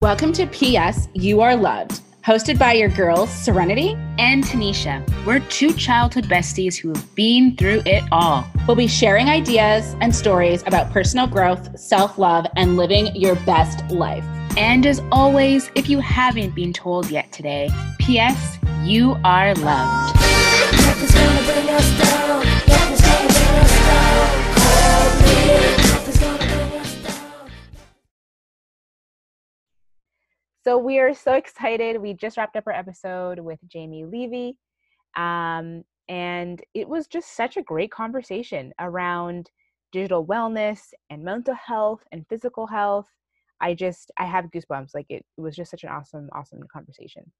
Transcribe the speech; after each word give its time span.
Welcome 0.00 0.32
to 0.34 0.46
PS 0.46 1.08
You 1.12 1.40
Are 1.40 1.56
Loved, 1.56 2.02
hosted 2.22 2.56
by 2.56 2.74
your 2.74 2.88
girls, 2.88 3.30
Serenity 3.30 3.94
and 4.20 4.44
Tanisha. 4.44 5.04
We're 5.26 5.40
two 5.40 5.72
childhood 5.72 6.26
besties 6.26 6.76
who 6.76 6.90
have 6.90 7.14
been 7.16 7.56
through 7.56 7.82
it 7.84 8.04
all. 8.12 8.46
We'll 8.68 8.76
be 8.76 8.86
sharing 8.86 9.28
ideas 9.28 9.96
and 10.00 10.14
stories 10.14 10.62
about 10.68 10.92
personal 10.92 11.26
growth, 11.26 11.76
self 11.76 12.16
love, 12.16 12.46
and 12.54 12.76
living 12.76 13.12
your 13.16 13.34
best 13.44 13.90
life. 13.90 14.22
And 14.56 14.86
as 14.86 15.02
always, 15.10 15.68
if 15.74 15.88
you 15.90 15.98
haven't 15.98 16.54
been 16.54 16.72
told 16.72 17.10
yet 17.10 17.32
today, 17.32 17.68
PS 17.98 18.58
You 18.84 19.16
Are 19.24 19.52
Loved. 19.56 20.14
So 30.68 30.76
we 30.76 30.98
are 30.98 31.14
so 31.14 31.32
excited. 31.32 31.96
We 31.96 32.12
just 32.12 32.36
wrapped 32.36 32.54
up 32.54 32.64
our 32.66 32.74
episode 32.74 33.38
with 33.38 33.58
Jamie 33.68 34.04
Levy. 34.04 34.58
Um, 35.16 35.82
and 36.10 36.62
it 36.74 36.86
was 36.86 37.06
just 37.06 37.34
such 37.34 37.56
a 37.56 37.62
great 37.62 37.90
conversation 37.90 38.74
around 38.78 39.50
digital 39.92 40.26
wellness 40.26 40.92
and 41.08 41.24
mental 41.24 41.54
health 41.54 42.02
and 42.12 42.26
physical 42.28 42.66
health. 42.66 43.06
I 43.62 43.72
just 43.72 44.10
I 44.18 44.26
have 44.26 44.50
goosebumps. 44.54 44.94
Like 44.94 45.06
it, 45.08 45.24
it 45.38 45.40
was 45.40 45.56
just 45.56 45.70
such 45.70 45.84
an 45.84 45.88
awesome, 45.88 46.28
awesome 46.34 46.60
conversation. 46.70 47.32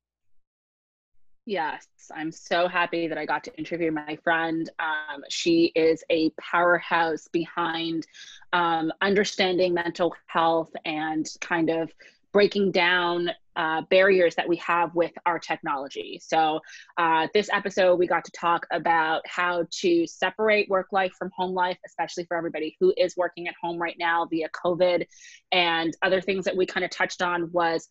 Yes, 1.44 1.86
I'm 2.14 2.32
so 2.32 2.66
happy 2.66 3.08
that 3.08 3.18
I 3.18 3.26
got 3.26 3.44
to 3.44 3.54
interview 3.58 3.90
my 3.90 4.18
friend. 4.24 4.70
Um, 4.78 5.22
she 5.28 5.72
is 5.74 6.02
a 6.08 6.30
powerhouse 6.40 7.28
behind 7.30 8.06
um, 8.54 8.90
understanding 9.02 9.74
mental 9.74 10.14
health 10.28 10.70
and 10.86 11.26
kind 11.42 11.68
of 11.68 11.90
breaking 12.32 12.72
down 12.72 13.30
uh, 13.56 13.82
barriers 13.90 14.34
that 14.36 14.48
we 14.48 14.56
have 14.56 14.94
with 14.94 15.12
our 15.26 15.38
technology. 15.38 16.20
So, 16.22 16.60
uh, 16.96 17.26
this 17.34 17.48
episode, 17.52 17.96
we 17.96 18.06
got 18.06 18.24
to 18.24 18.30
talk 18.32 18.66
about 18.70 19.22
how 19.26 19.66
to 19.80 20.06
separate 20.06 20.68
work 20.68 20.88
life 20.92 21.12
from 21.18 21.30
home 21.36 21.54
life, 21.54 21.78
especially 21.84 22.24
for 22.24 22.36
everybody 22.36 22.76
who 22.78 22.94
is 22.96 23.16
working 23.16 23.48
at 23.48 23.54
home 23.60 23.78
right 23.78 23.96
now 23.98 24.26
via 24.26 24.48
COVID. 24.50 25.04
And 25.50 25.96
other 26.02 26.20
things 26.20 26.44
that 26.44 26.56
we 26.56 26.66
kind 26.66 26.84
of 26.84 26.90
touched 26.90 27.20
on 27.20 27.50
was 27.50 27.88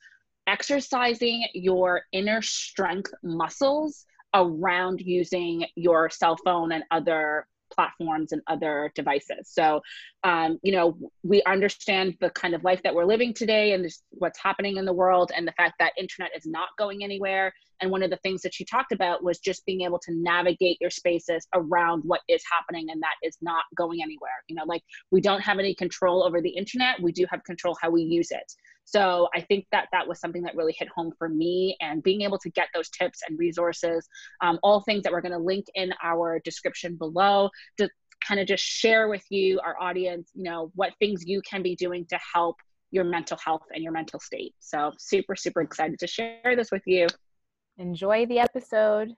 exercising 0.47 1.45
your 1.53 2.03
inner 2.13 2.41
strength 2.41 3.11
muscles 3.21 4.05
around 4.33 5.01
using 5.01 5.65
your 5.75 6.09
cell 6.09 6.37
phone 6.45 6.71
and 6.71 6.83
other 6.91 7.47
platforms 7.77 8.31
and 8.31 8.41
other 8.47 8.91
devices. 8.95 9.49
So, 9.49 9.81
um, 10.23 10.57
you 10.63 10.71
know, 10.71 10.97
we 11.23 11.43
understand 11.43 12.15
the 12.19 12.31
kind 12.31 12.55
of 12.55 12.63
life 12.63 12.81
that 12.83 12.95
we're 12.95 13.05
living 13.05 13.33
today 13.33 13.73
and 13.73 13.87
what's 14.09 14.39
happening 14.39 14.77
in 14.77 14.85
the 14.85 14.93
world 14.93 15.31
and 15.35 15.47
the 15.47 15.51
fact 15.53 15.75
that 15.79 15.93
internet 15.97 16.31
is 16.35 16.45
not 16.45 16.69
going 16.77 17.03
anywhere. 17.03 17.53
And 17.79 17.91
one 17.91 18.01
of 18.01 18.09
the 18.09 18.17
things 18.17 18.41
that 18.41 18.55
she 18.55 18.65
talked 18.65 18.91
about 18.91 19.23
was 19.23 19.37
just 19.37 19.63
being 19.67 19.81
able 19.81 19.99
to 19.99 20.11
navigate 20.11 20.77
your 20.81 20.89
spaces 20.89 21.47
around 21.53 22.01
what 22.03 22.21
is 22.27 22.41
happening 22.51 22.87
and 22.89 22.99
that 23.03 23.15
is 23.21 23.37
not 23.41 23.63
going 23.75 24.01
anywhere. 24.01 24.43
You 24.47 24.55
know, 24.55 24.65
like 24.65 24.81
we 25.11 25.21
don't 25.21 25.41
have 25.41 25.59
any 25.59 25.75
control 25.75 26.23
over 26.23 26.41
the 26.41 26.49
internet, 26.49 26.99
we 26.99 27.11
do 27.11 27.27
have 27.29 27.43
control 27.43 27.77
how 27.79 27.91
we 27.91 28.01
use 28.01 28.31
it. 28.31 28.51
So 28.87 29.27
I 29.35 29.41
think 29.41 29.65
that 29.73 29.89
that 29.91 30.07
was 30.07 30.21
something 30.21 30.43
that 30.43 30.55
really 30.55 30.73
hit 30.79 30.87
home 30.87 31.11
for 31.17 31.27
me 31.27 31.75
and 31.81 32.01
being 32.01 32.21
able 32.21 32.39
to 32.39 32.49
get 32.49 32.69
those 32.73 32.89
tips 32.89 33.19
and 33.27 33.37
resources, 33.37 34.07
um, 34.41 34.59
all 34.63 34.79
things 34.79 35.03
that 35.03 35.11
we're 35.11 35.19
going 35.19 35.33
to 35.33 35.37
link 35.37 35.65
in 35.75 35.91
our 36.01 36.39
description 36.45 36.95
below 36.95 37.49
to 37.79 37.89
kind 38.25 38.39
of 38.39 38.47
just 38.47 38.63
share 38.63 39.09
with 39.09 39.25
you, 39.29 39.59
our 39.59 39.75
audience, 39.81 40.31
you 40.33 40.43
know, 40.43 40.71
what 40.75 40.93
things 40.99 41.25
you 41.25 41.41
can 41.41 41.61
be 41.61 41.75
doing 41.75 42.05
to 42.09 42.17
help 42.33 42.55
your 42.91 43.03
mental 43.03 43.37
health 43.43 43.63
and 43.73 43.83
your 43.83 43.91
mental 43.91 44.21
state. 44.21 44.55
So 44.59 44.93
super, 44.97 45.35
super 45.35 45.59
excited 45.59 45.99
to 45.99 46.07
share 46.07 46.55
this 46.55 46.71
with 46.71 46.83
you. 46.85 47.07
Enjoy 47.77 48.25
the 48.25 48.39
episode. 48.39 49.11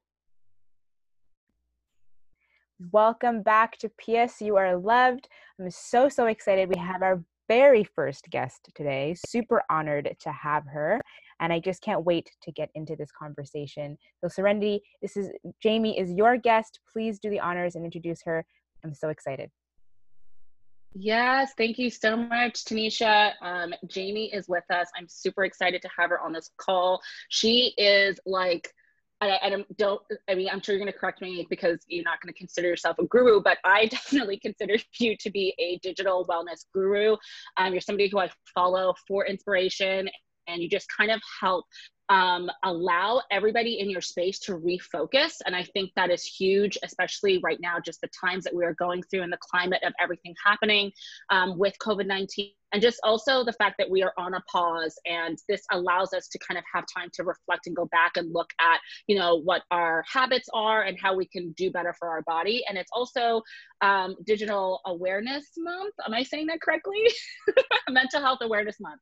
Welcome 2.92 3.44
back 3.44 3.78
to 3.78 3.90
PS 3.90 4.42
You 4.42 4.56
Are 4.56 4.76
Loved. 4.76 5.30
I'm 5.60 5.70
so, 5.70 6.10
so 6.10 6.26
excited. 6.26 6.74
We 6.74 6.82
have 6.82 7.04
our 7.04 7.24
very 7.50 7.84
first 7.84 8.30
guest 8.30 8.70
today. 8.76 9.16
Super 9.28 9.64
honored 9.70 10.16
to 10.22 10.32
have 10.32 10.64
her. 10.68 11.02
And 11.42 11.52
I 11.52 11.60
just 11.60 11.82
can't 11.82 12.06
wait 12.06 12.30
to 12.44 12.52
get 12.52 12.70
into 12.76 12.96
this 12.96 13.10
conversation. 13.12 13.98
So, 14.22 14.28
Serenity, 14.30 14.82
this 15.02 15.18
is 15.18 15.30
Jamie 15.62 16.00
is 16.00 16.12
your 16.12 16.38
guest. 16.38 16.80
Please 16.94 17.20
do 17.20 17.30
the 17.30 17.40
honors 17.40 17.76
and 17.76 17.84
introduce 17.84 18.22
her. 18.24 18.46
I'm 18.86 18.94
so 18.94 19.10
excited. 19.10 19.50
Yes, 20.94 21.52
thank 21.58 21.78
you 21.78 21.90
so 21.90 22.16
much, 22.18 22.66
Tanisha. 22.66 23.34
Um, 23.42 23.74
Jamie 23.88 24.34
is 24.34 24.48
with 24.48 24.64
us. 24.72 24.88
I'm 24.98 25.08
super 25.08 25.46
excited 25.46 25.82
to 25.84 25.90
have 25.98 26.10
her 26.10 26.20
on 26.20 26.34
this 26.34 26.50
call. 26.58 27.02
She 27.30 27.74
is 27.78 28.20
like 28.26 28.72
I, 29.22 29.38
I 29.44 29.64
don't, 29.78 30.02
I 30.30 30.36
mean, 30.36 30.48
I'm 30.52 30.62
sure 30.62 30.74
you're 30.76 30.84
going 30.84 30.92
to 30.92 30.98
correct 30.98 31.22
me 31.22 31.46
because 31.50 31.80
you're 31.88 32.04
not 32.04 32.22
going 32.22 32.34
to 32.34 32.38
consider 32.38 32.68
yourself 32.68 32.98
a 33.00 33.06
guru, 33.06 33.42
but 33.42 33.58
I 33.66 33.86
definitely 33.92 34.40
consider 34.40 34.78
you 35.00 35.18
to 35.18 35.30
be 35.30 35.54
a 35.60 35.78
digital 35.80 36.26
wellness 36.26 36.66
guru. 36.74 37.18
Um, 37.58 37.74
you're 37.74 37.82
somebody 37.82 38.10
who 38.10 38.20
I 38.20 38.30
follow 38.54 38.94
for 39.08 39.26
inspiration 39.26 40.10
and 40.48 40.62
you 40.62 40.70
just 40.70 40.88
kind 40.96 41.12
of 41.12 41.22
help 41.42 41.66
um, 42.10 42.50
allow 42.64 43.22
everybody 43.32 43.80
in 43.80 43.90
your 43.90 44.02
space 44.02 44.40
to 44.40 44.58
refocus. 44.58 45.42
And 45.46 45.56
I 45.56 45.64
think 45.64 45.92
that 45.96 46.10
is 46.10 46.24
huge, 46.24 46.78
especially 46.84 47.40
right 47.44 47.60
now, 47.62 47.76
just 47.80 48.02
the 48.02 48.10
times 48.20 48.44
that 48.46 48.56
we 48.56 48.66
are 48.66 48.74
going 48.74 49.04
through 49.04 49.22
and 49.22 49.32
the 49.32 49.38
climate 49.38 49.84
of 49.84 49.94
everything 50.02 50.34
happening 50.44 50.92
um, 51.30 51.58
with 51.58 51.76
COVID 51.80 52.08
19. 52.08 52.52
And 52.72 52.82
just 52.82 53.00
also 53.04 53.44
the 53.44 53.54
fact 53.54 53.76
that 53.80 53.90
we 53.90 54.04
are 54.04 54.14
on 54.18 54.36
a 54.36 54.42
pause 54.42 54.96
and 55.08 55.38
this 55.48 55.64
allows 55.72 56.14
us 56.14 56.28
to 56.28 56.38
kind 56.40 56.58
of 56.58 56.64
have 56.72 56.86
time 56.94 57.10
to 57.14 57.24
reflect 57.24 57.66
and 57.66 57.76
go 57.76 57.86
back 57.86 58.16
and 58.16 58.32
look 58.32 58.52
at, 58.60 58.80
you 59.08 59.18
know, 59.18 59.38
what 59.38 59.64
our 59.72 60.04
habits 60.12 60.48
are 60.54 60.84
and 60.84 60.98
how 61.02 61.16
we 61.16 61.26
can 61.26 61.52
do 61.54 61.72
better 61.72 61.96
for 61.98 62.10
our 62.10 62.22
body. 62.24 62.64
And 62.70 62.78
it's 62.78 62.92
also 62.94 63.42
um, 63.82 64.16
Digital 64.24 64.82
Awareness 64.86 65.48
Month. 65.58 65.96
Am 66.06 66.14
I 66.14 66.22
saying 66.22 66.48
that 66.48 66.62
correctly? 66.62 67.04
Mental 67.90 68.22
Health 68.22 68.40
Awareness 68.42 68.80
Month. 68.80 69.02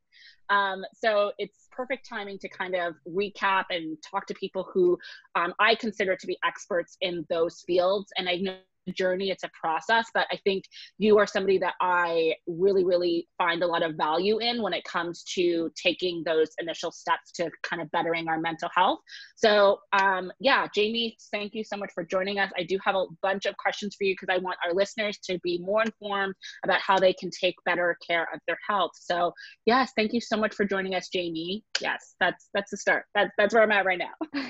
Um, 0.49 0.85
so 0.93 1.33
it's 1.37 1.66
perfect 1.77 2.09
timing 2.09 2.39
to 2.39 2.49
kind 2.49 2.75
of 2.75 2.95
recap 3.07 3.65
and 3.69 3.97
talk 4.01 4.25
to 4.25 4.33
people 4.33 4.67
who 4.73 4.97
um, 5.35 5.53
I 5.59 5.75
consider 5.75 6.15
to 6.15 6.27
be 6.27 6.37
experts 6.43 6.97
in 7.01 7.25
those 7.29 7.63
fields. 7.67 8.11
And 8.17 8.27
I 8.27 8.37
know 8.37 8.57
journey 8.93 9.29
it's 9.29 9.43
a 9.43 9.49
process 9.59 10.05
but 10.13 10.25
i 10.31 10.37
think 10.43 10.63
you 10.97 11.17
are 11.17 11.27
somebody 11.27 11.57
that 11.57 11.73
i 11.81 12.33
really 12.47 12.83
really 12.83 13.27
find 13.37 13.63
a 13.63 13.67
lot 13.67 13.83
of 13.83 13.95
value 13.95 14.39
in 14.39 14.61
when 14.61 14.73
it 14.73 14.83
comes 14.83 15.23
to 15.23 15.71
taking 15.81 16.23
those 16.25 16.49
initial 16.59 16.91
steps 16.91 17.31
to 17.31 17.49
kind 17.63 17.81
of 17.81 17.91
bettering 17.91 18.27
our 18.27 18.39
mental 18.39 18.69
health. 18.75 18.99
So 19.35 19.79
um, 19.93 20.31
yeah 20.39 20.67
jamie 20.73 21.17
thank 21.31 21.53
you 21.53 21.63
so 21.63 21.77
much 21.77 21.91
for 21.93 22.03
joining 22.03 22.39
us. 22.39 22.51
I 22.57 22.63
do 22.63 22.77
have 22.83 22.95
a 22.95 23.05
bunch 23.21 23.45
of 23.45 23.55
questions 23.57 23.95
for 23.95 24.03
you 24.03 24.13
because 24.13 24.33
i 24.33 24.39
want 24.39 24.57
our 24.65 24.73
listeners 24.73 25.17
to 25.25 25.39
be 25.43 25.59
more 25.59 25.83
informed 25.83 26.35
about 26.63 26.79
how 26.79 26.97
they 26.97 27.13
can 27.13 27.29
take 27.29 27.55
better 27.65 27.97
care 28.05 28.27
of 28.33 28.39
their 28.47 28.57
health. 28.67 28.91
So 28.95 29.33
yes 29.65 29.91
thank 29.95 30.13
you 30.13 30.21
so 30.21 30.37
much 30.37 30.53
for 30.53 30.65
joining 30.65 30.95
us 30.95 31.09
jamie. 31.09 31.63
Yes 31.81 32.15
that's 32.19 32.49
that's 32.53 32.71
the 32.71 32.77
start. 32.77 33.05
That's 33.15 33.31
that's 33.37 33.53
where 33.53 33.63
i'm 33.63 33.71
at 33.71 33.85
right 33.85 33.99
now. 33.99 34.13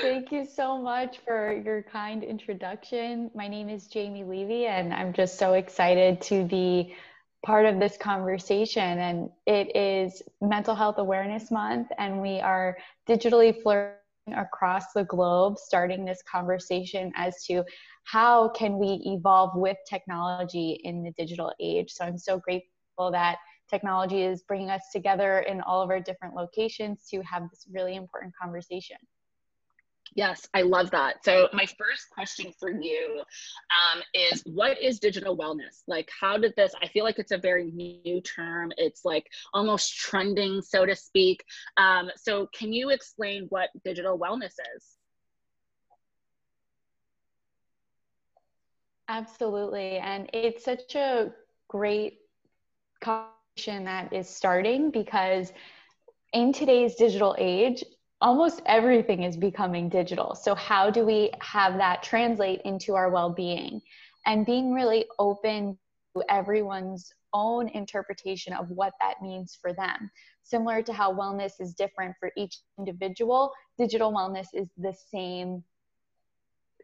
Thank 0.00 0.32
you 0.32 0.46
so 0.46 0.78
much 0.80 1.18
for 1.26 1.52
your 1.52 1.82
kind 1.82 2.22
introduction 2.22 3.29
my 3.34 3.48
name 3.48 3.68
is 3.68 3.86
Jamie 3.86 4.24
Levy, 4.24 4.66
and 4.66 4.92
I'm 4.92 5.12
just 5.12 5.38
so 5.38 5.54
excited 5.54 6.20
to 6.22 6.44
be 6.44 6.94
part 7.44 7.66
of 7.66 7.78
this 7.78 7.96
conversation. 7.96 8.98
And 8.98 9.30
it 9.46 9.74
is 9.76 10.22
Mental 10.40 10.74
Health 10.74 10.98
Awareness 10.98 11.50
Month, 11.50 11.88
and 11.98 12.20
we 12.20 12.40
are 12.40 12.76
digitally 13.08 13.62
flourishing 13.62 13.98
across 14.36 14.92
the 14.92 15.04
globe, 15.04 15.58
starting 15.58 16.04
this 16.04 16.22
conversation 16.30 17.12
as 17.14 17.44
to 17.44 17.64
how 18.04 18.48
can 18.48 18.78
we 18.78 19.00
evolve 19.06 19.54
with 19.54 19.76
technology 19.88 20.80
in 20.84 21.02
the 21.02 21.12
digital 21.12 21.52
age. 21.60 21.92
So 21.92 22.04
I'm 22.04 22.18
so 22.18 22.38
grateful 22.38 23.10
that 23.12 23.38
technology 23.68 24.22
is 24.22 24.42
bringing 24.42 24.70
us 24.70 24.82
together 24.92 25.40
in 25.40 25.60
all 25.60 25.82
of 25.82 25.90
our 25.90 26.00
different 26.00 26.34
locations 26.34 27.06
to 27.10 27.22
have 27.22 27.48
this 27.50 27.66
really 27.70 27.94
important 27.94 28.34
conversation. 28.40 28.96
Yes, 30.14 30.48
I 30.54 30.62
love 30.62 30.90
that. 30.90 31.24
So, 31.24 31.48
my 31.52 31.66
first 31.66 32.10
question 32.10 32.52
for 32.58 32.70
you 32.70 33.22
um, 33.22 34.02
is 34.12 34.42
what 34.44 34.82
is 34.82 34.98
digital 34.98 35.36
wellness? 35.36 35.82
Like, 35.86 36.10
how 36.18 36.36
did 36.36 36.54
this? 36.56 36.72
I 36.82 36.88
feel 36.88 37.04
like 37.04 37.18
it's 37.18 37.30
a 37.30 37.38
very 37.38 37.70
new 37.70 38.20
term. 38.22 38.72
It's 38.76 39.04
like 39.04 39.26
almost 39.54 39.96
trending, 39.96 40.62
so 40.62 40.84
to 40.84 40.96
speak. 40.96 41.44
Um, 41.76 42.10
so, 42.16 42.48
can 42.52 42.72
you 42.72 42.90
explain 42.90 43.46
what 43.50 43.70
digital 43.84 44.18
wellness 44.18 44.54
is? 44.76 44.96
Absolutely. 49.08 49.98
And 49.98 50.30
it's 50.32 50.64
such 50.64 50.94
a 50.94 51.32
great 51.68 52.18
conversation 53.00 53.84
that 53.84 54.12
is 54.12 54.28
starting 54.28 54.90
because 54.90 55.52
in 56.32 56.52
today's 56.52 56.94
digital 56.94 57.34
age, 57.36 57.82
almost 58.20 58.60
everything 58.66 59.22
is 59.22 59.36
becoming 59.36 59.88
digital. 59.88 60.34
So, 60.34 60.54
how 60.54 60.90
do 60.90 61.04
we 61.04 61.30
have 61.40 61.76
that 61.78 62.02
translate 62.02 62.60
into 62.64 62.94
our 62.94 63.10
well 63.10 63.30
being? 63.30 63.80
And 64.26 64.44
being 64.44 64.72
really 64.72 65.06
open 65.18 65.78
to 66.16 66.22
everyone's 66.28 67.12
own 67.32 67.68
interpretation 67.68 68.52
of 68.52 68.68
what 68.70 68.92
that 69.00 69.22
means 69.22 69.56
for 69.60 69.72
them. 69.72 70.10
similar 70.42 70.82
to 70.82 70.92
how 70.92 71.14
wellness 71.14 71.60
is 71.60 71.74
different 71.74 72.16
for 72.18 72.32
each 72.36 72.58
individual, 72.76 73.52
digital 73.78 74.12
wellness 74.12 74.48
is 74.52 74.68
the 74.76 74.92
same 75.12 75.62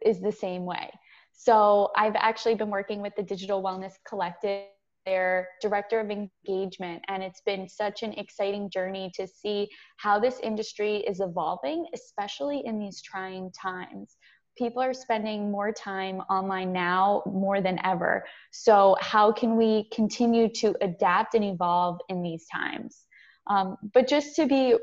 is 0.01 0.21
the 0.21 0.31
same 0.31 0.63
way. 0.63 0.89
So 1.33 1.91
I've 1.95 2.15
actually 2.15 2.55
been 2.55 2.69
working 2.69 3.01
with 3.01 3.15
the 3.15 3.23
Digital 3.23 3.61
Wellness 3.61 3.93
Collective 4.07 4.67
their 5.07 5.47
director 5.61 6.01
of 6.01 6.11
engagement. 6.11 7.01
And 7.07 7.23
it's 7.23 7.41
been 7.45 7.69
such 7.69 8.03
an 8.03 8.11
exciting 8.13 8.69
journey 8.69 9.09
to 9.15 9.25
see 9.25 9.69
how 9.95 10.19
this 10.19 10.39
industry 10.43 10.97
is 10.97 11.21
evolving, 11.21 11.85
especially 11.95 12.61
in 12.65 12.77
these 12.77 13.01
trying 13.01 13.49
times. 13.51 14.17
People 14.57 14.83
are 14.83 14.93
spending 14.93 15.49
more 15.49 15.71
time 15.71 16.17
online 16.29 16.73
now 16.73 17.23
more 17.25 17.61
than 17.61 17.79
ever. 17.85 18.25
So, 18.51 18.97
how 18.99 19.31
can 19.31 19.55
we 19.55 19.87
continue 19.93 20.49
to 20.55 20.75
adapt 20.81 21.35
and 21.35 21.43
evolve 21.45 21.99
in 22.09 22.21
these 22.21 22.45
times? 22.51 23.05
Um, 23.49 23.77
but 23.93 24.07
just 24.07 24.35
to 24.35 24.45
be 24.45 24.75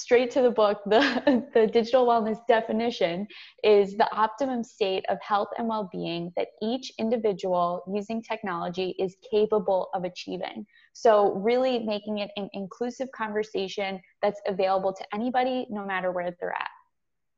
straight 0.00 0.30
to 0.32 0.42
the 0.42 0.50
book, 0.50 0.80
the, 0.86 1.44
the 1.54 1.66
digital 1.66 2.06
wellness 2.06 2.38
definition 2.48 3.26
is 3.62 3.96
the 3.96 4.10
optimum 4.14 4.64
state 4.64 5.04
of 5.08 5.18
health 5.20 5.48
and 5.58 5.68
well 5.68 5.88
being 5.92 6.32
that 6.36 6.48
each 6.62 6.92
individual 6.98 7.82
using 7.92 8.22
technology 8.22 8.94
is 8.98 9.16
capable 9.30 9.88
of 9.94 10.04
achieving. 10.04 10.66
So, 10.92 11.32
really 11.34 11.80
making 11.80 12.18
it 12.18 12.30
an 12.36 12.48
inclusive 12.52 13.08
conversation 13.12 14.00
that's 14.22 14.40
available 14.46 14.92
to 14.92 15.04
anybody, 15.14 15.66
no 15.70 15.84
matter 15.84 16.12
where 16.12 16.34
they're 16.40 16.52
at. 16.52 16.70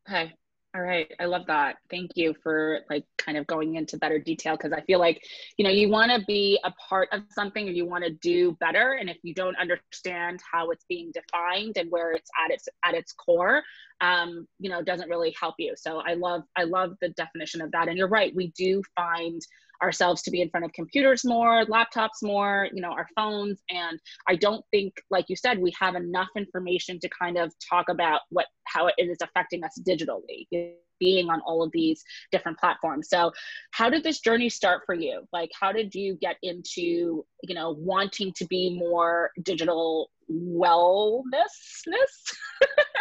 Okay. 0.08 0.32
All 0.74 0.80
right. 0.80 1.12
I 1.20 1.26
love 1.26 1.42
that. 1.48 1.76
Thank 1.90 2.12
you 2.14 2.34
for 2.42 2.80
like 2.88 3.04
kind 3.18 3.36
of 3.36 3.46
going 3.46 3.74
into 3.74 3.98
better 3.98 4.18
detail 4.18 4.56
because 4.56 4.72
I 4.72 4.80
feel 4.80 4.98
like, 4.98 5.22
you 5.58 5.66
know, 5.66 5.70
you 5.70 5.90
want 5.90 6.10
to 6.12 6.24
be 6.26 6.58
a 6.64 6.70
part 6.70 7.10
of 7.12 7.20
something 7.28 7.68
or 7.68 7.72
you 7.72 7.84
want 7.84 8.04
to 8.04 8.10
do 8.10 8.56
better. 8.58 8.94
And 8.98 9.10
if 9.10 9.18
you 9.22 9.34
don't 9.34 9.54
understand 9.60 10.40
how 10.50 10.70
it's 10.70 10.86
being 10.88 11.12
defined 11.12 11.76
and 11.76 11.90
where 11.90 12.12
it's 12.12 12.30
at 12.42 12.50
its 12.50 12.70
at 12.86 12.94
its 12.94 13.12
core, 13.12 13.62
um, 14.00 14.48
you 14.60 14.70
know, 14.70 14.82
doesn't 14.82 15.10
really 15.10 15.34
help 15.38 15.56
you. 15.58 15.74
So 15.76 16.00
I 16.06 16.14
love 16.14 16.44
I 16.56 16.64
love 16.64 16.96
the 17.02 17.10
definition 17.10 17.60
of 17.60 17.70
that. 17.72 17.88
And 17.88 17.98
you're 17.98 18.08
right, 18.08 18.34
we 18.34 18.50
do 18.56 18.82
find 18.96 19.42
ourselves 19.82 20.22
to 20.22 20.30
be 20.30 20.40
in 20.40 20.50
front 20.50 20.64
of 20.64 20.72
computers 20.72 21.24
more, 21.24 21.64
laptops 21.66 22.22
more, 22.22 22.68
you 22.72 22.80
know, 22.80 22.92
our 22.92 23.08
phones. 23.16 23.60
And 23.70 23.98
I 24.28 24.36
don't 24.36 24.64
think, 24.70 24.94
like 25.10 25.26
you 25.28 25.36
said, 25.36 25.58
we 25.58 25.72
have 25.80 25.94
enough 25.94 26.28
information 26.36 26.98
to 27.00 27.08
kind 27.08 27.36
of 27.38 27.52
talk 27.68 27.88
about 27.88 28.20
what 28.30 28.46
how 28.64 28.86
it 28.86 28.94
is 28.98 29.18
affecting 29.20 29.64
us 29.64 29.78
digitally 29.86 30.46
being 31.02 31.30
on 31.30 31.40
all 31.44 31.64
of 31.64 31.70
these 31.72 32.02
different 32.30 32.58
platforms. 32.58 33.08
So, 33.08 33.32
how 33.72 33.90
did 33.90 34.04
this 34.04 34.20
journey 34.20 34.48
start 34.48 34.82
for 34.86 34.94
you? 34.94 35.26
Like, 35.32 35.50
how 35.60 35.72
did 35.72 35.94
you 35.94 36.16
get 36.20 36.36
into, 36.42 37.26
you 37.42 37.54
know, 37.54 37.72
wanting 37.78 38.32
to 38.36 38.46
be 38.46 38.78
more 38.78 39.30
digital 39.42 40.10
wellnessness? 40.30 41.24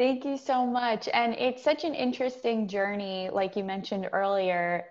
Thank 0.00 0.24
you 0.24 0.38
so 0.38 0.64
much. 0.64 1.10
And 1.12 1.34
it's 1.34 1.62
such 1.62 1.84
an 1.84 1.94
interesting 1.94 2.66
journey, 2.68 3.28
like 3.30 3.54
you 3.54 3.62
mentioned 3.62 4.08
earlier. 4.14 4.86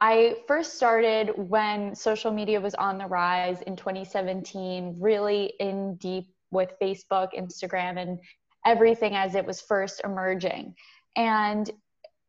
I 0.00 0.36
first 0.48 0.76
started 0.76 1.32
when 1.36 1.94
social 1.94 2.32
media 2.32 2.58
was 2.58 2.74
on 2.74 2.96
the 2.96 3.04
rise 3.04 3.60
in 3.66 3.76
2017, 3.76 4.96
really 4.98 5.52
in 5.60 5.96
deep 5.96 6.32
with 6.50 6.70
Facebook, 6.80 7.38
Instagram, 7.38 8.00
and 8.00 8.18
everything 8.64 9.14
as 9.14 9.34
it 9.34 9.44
was 9.44 9.60
first 9.60 10.00
emerging. 10.04 10.74
And 11.16 11.70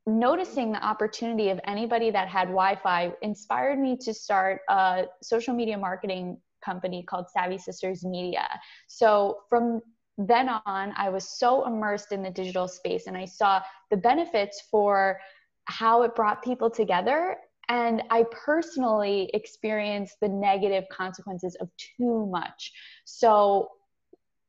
noticing 0.05 0.73
the 0.73 0.85
opportunity 0.85 1.47
of 1.47 1.61
anybody 1.63 2.11
that 2.11 2.27
had 2.27 2.49
Wi 2.49 2.75
Fi 2.75 3.13
inspired 3.21 3.79
me 3.79 3.95
to 4.01 4.13
start 4.13 4.63
a 4.67 5.05
social 5.23 5.53
media 5.53 5.77
marketing 5.77 6.41
company 6.61 7.03
called 7.03 7.27
Savvy 7.29 7.57
Sisters 7.57 8.03
Media. 8.03 8.49
So, 8.87 9.43
from 9.47 9.81
then 10.17 10.49
on, 10.65 10.93
I 10.97 11.09
was 11.09 11.37
so 11.37 11.65
immersed 11.65 12.11
in 12.11 12.23
the 12.23 12.29
digital 12.29 12.67
space 12.67 13.07
and 13.07 13.17
I 13.17 13.25
saw 13.25 13.61
the 13.91 13.97
benefits 13.97 14.63
for 14.71 15.19
how 15.65 16.03
it 16.03 16.15
brought 16.15 16.43
people 16.43 16.69
together. 16.69 17.37
And 17.67 18.03
I 18.11 18.25
personally 18.31 19.29
experienced 19.33 20.17
the 20.21 20.29
negative 20.29 20.85
consequences 20.91 21.55
of 21.55 21.69
too 21.77 22.27
much. 22.27 22.71
So, 23.05 23.69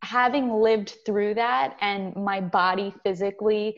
having 0.03 0.53
lived 0.53 0.95
through 1.05 1.35
that 1.35 1.77
and 1.81 2.15
my 2.15 2.41
body 2.41 2.95
physically 3.03 3.77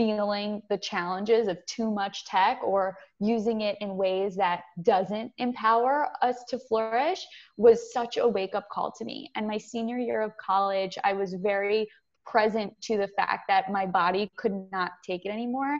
feeling 0.00 0.62
the 0.70 0.78
challenges 0.78 1.46
of 1.46 1.58
too 1.66 1.90
much 1.90 2.24
tech 2.24 2.58
or 2.64 2.96
using 3.18 3.60
it 3.60 3.76
in 3.82 3.98
ways 3.98 4.34
that 4.34 4.62
doesn't 4.80 5.30
empower 5.36 6.08
us 6.22 6.42
to 6.48 6.58
flourish 6.58 7.26
was 7.58 7.92
such 7.92 8.16
a 8.16 8.26
wake 8.26 8.54
up 8.54 8.66
call 8.72 8.90
to 8.90 9.04
me. 9.04 9.30
And 9.36 9.46
my 9.46 9.58
senior 9.58 9.98
year 9.98 10.22
of 10.22 10.34
college, 10.38 10.96
I 11.04 11.12
was 11.12 11.34
very 11.34 11.86
present 12.24 12.72
to 12.80 12.96
the 12.96 13.08
fact 13.08 13.42
that 13.48 13.70
my 13.70 13.84
body 13.84 14.30
could 14.38 14.54
not 14.72 14.92
take 15.04 15.26
it 15.26 15.28
anymore. 15.28 15.76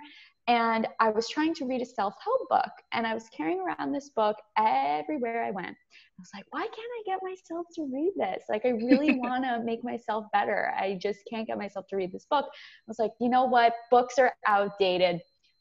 And 0.47 0.89
I 0.99 1.11
was 1.11 1.29
trying 1.29 1.55
to 1.55 1.67
read 1.67 1.81
a 1.81 1.87
self 1.87 2.15
help 2.23 2.49
book, 2.49 2.73
and 2.93 3.07
I 3.07 3.15
was 3.15 3.25
carrying 3.37 3.61
around 3.61 3.93
this 3.93 4.11
book 4.11 4.37
everywhere 4.59 5.45
I 5.45 5.51
went. 5.51 5.69
I 5.69 6.19
was 6.19 6.31
like, 6.35 6.45
why 6.51 6.63
can't 6.63 6.75
I 6.77 7.03
get 7.07 7.21
myself 7.23 7.67
to 7.77 7.89
read 7.93 8.13
this? 8.17 8.45
Like, 8.49 8.67
I 8.67 8.71
really 8.71 9.15
want 9.19 9.45
to 9.45 9.63
make 9.63 9.85
myself 9.85 10.27
better. 10.33 10.73
I 10.77 10.99
just 11.01 11.21
can't 11.31 11.47
get 11.47 11.59
myself 11.59 11.87
to 11.91 11.97
read 11.97 12.13
this 12.13 12.27
book. 12.31 12.47
I 12.47 12.89
was 12.89 12.99
like, 12.99 13.13
you 13.21 13.29
know 13.29 13.45
what? 13.45 13.75
Books 13.91 14.19
are 14.19 14.33
outdated. 14.47 15.21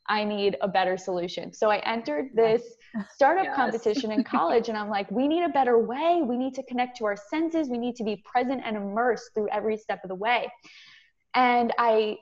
I 0.10 0.24
need 0.24 0.58
a 0.62 0.68
better 0.68 0.98
solution. 0.98 1.54
So 1.54 1.70
I 1.70 1.78
entered 1.80 2.32
this 2.34 2.64
startup 3.14 3.46
yes. 3.46 3.56
competition 3.56 4.12
in 4.12 4.24
college 4.24 4.68
and 4.68 4.78
I'm 4.78 4.90
like, 4.90 5.10
we 5.12 5.28
need 5.28 5.44
a 5.44 5.50
better 5.50 5.78
way. 5.78 6.22
We 6.24 6.36
need 6.36 6.56
to 6.56 6.64
connect 6.64 6.98
to 6.98 7.06
our 7.06 7.16
senses. 7.16 7.70
We 7.70 7.78
need 7.78 7.96
to 7.98 8.04
be 8.04 8.24
present 8.26 8.64
and 8.66 8.76
immersed 8.76 9.30
through 9.36 9.50
every 9.50 9.78
step 9.78 10.00
of 10.04 10.10
the 10.10 10.16
way. 10.16 10.52
And 11.36 11.72
I 11.78 12.18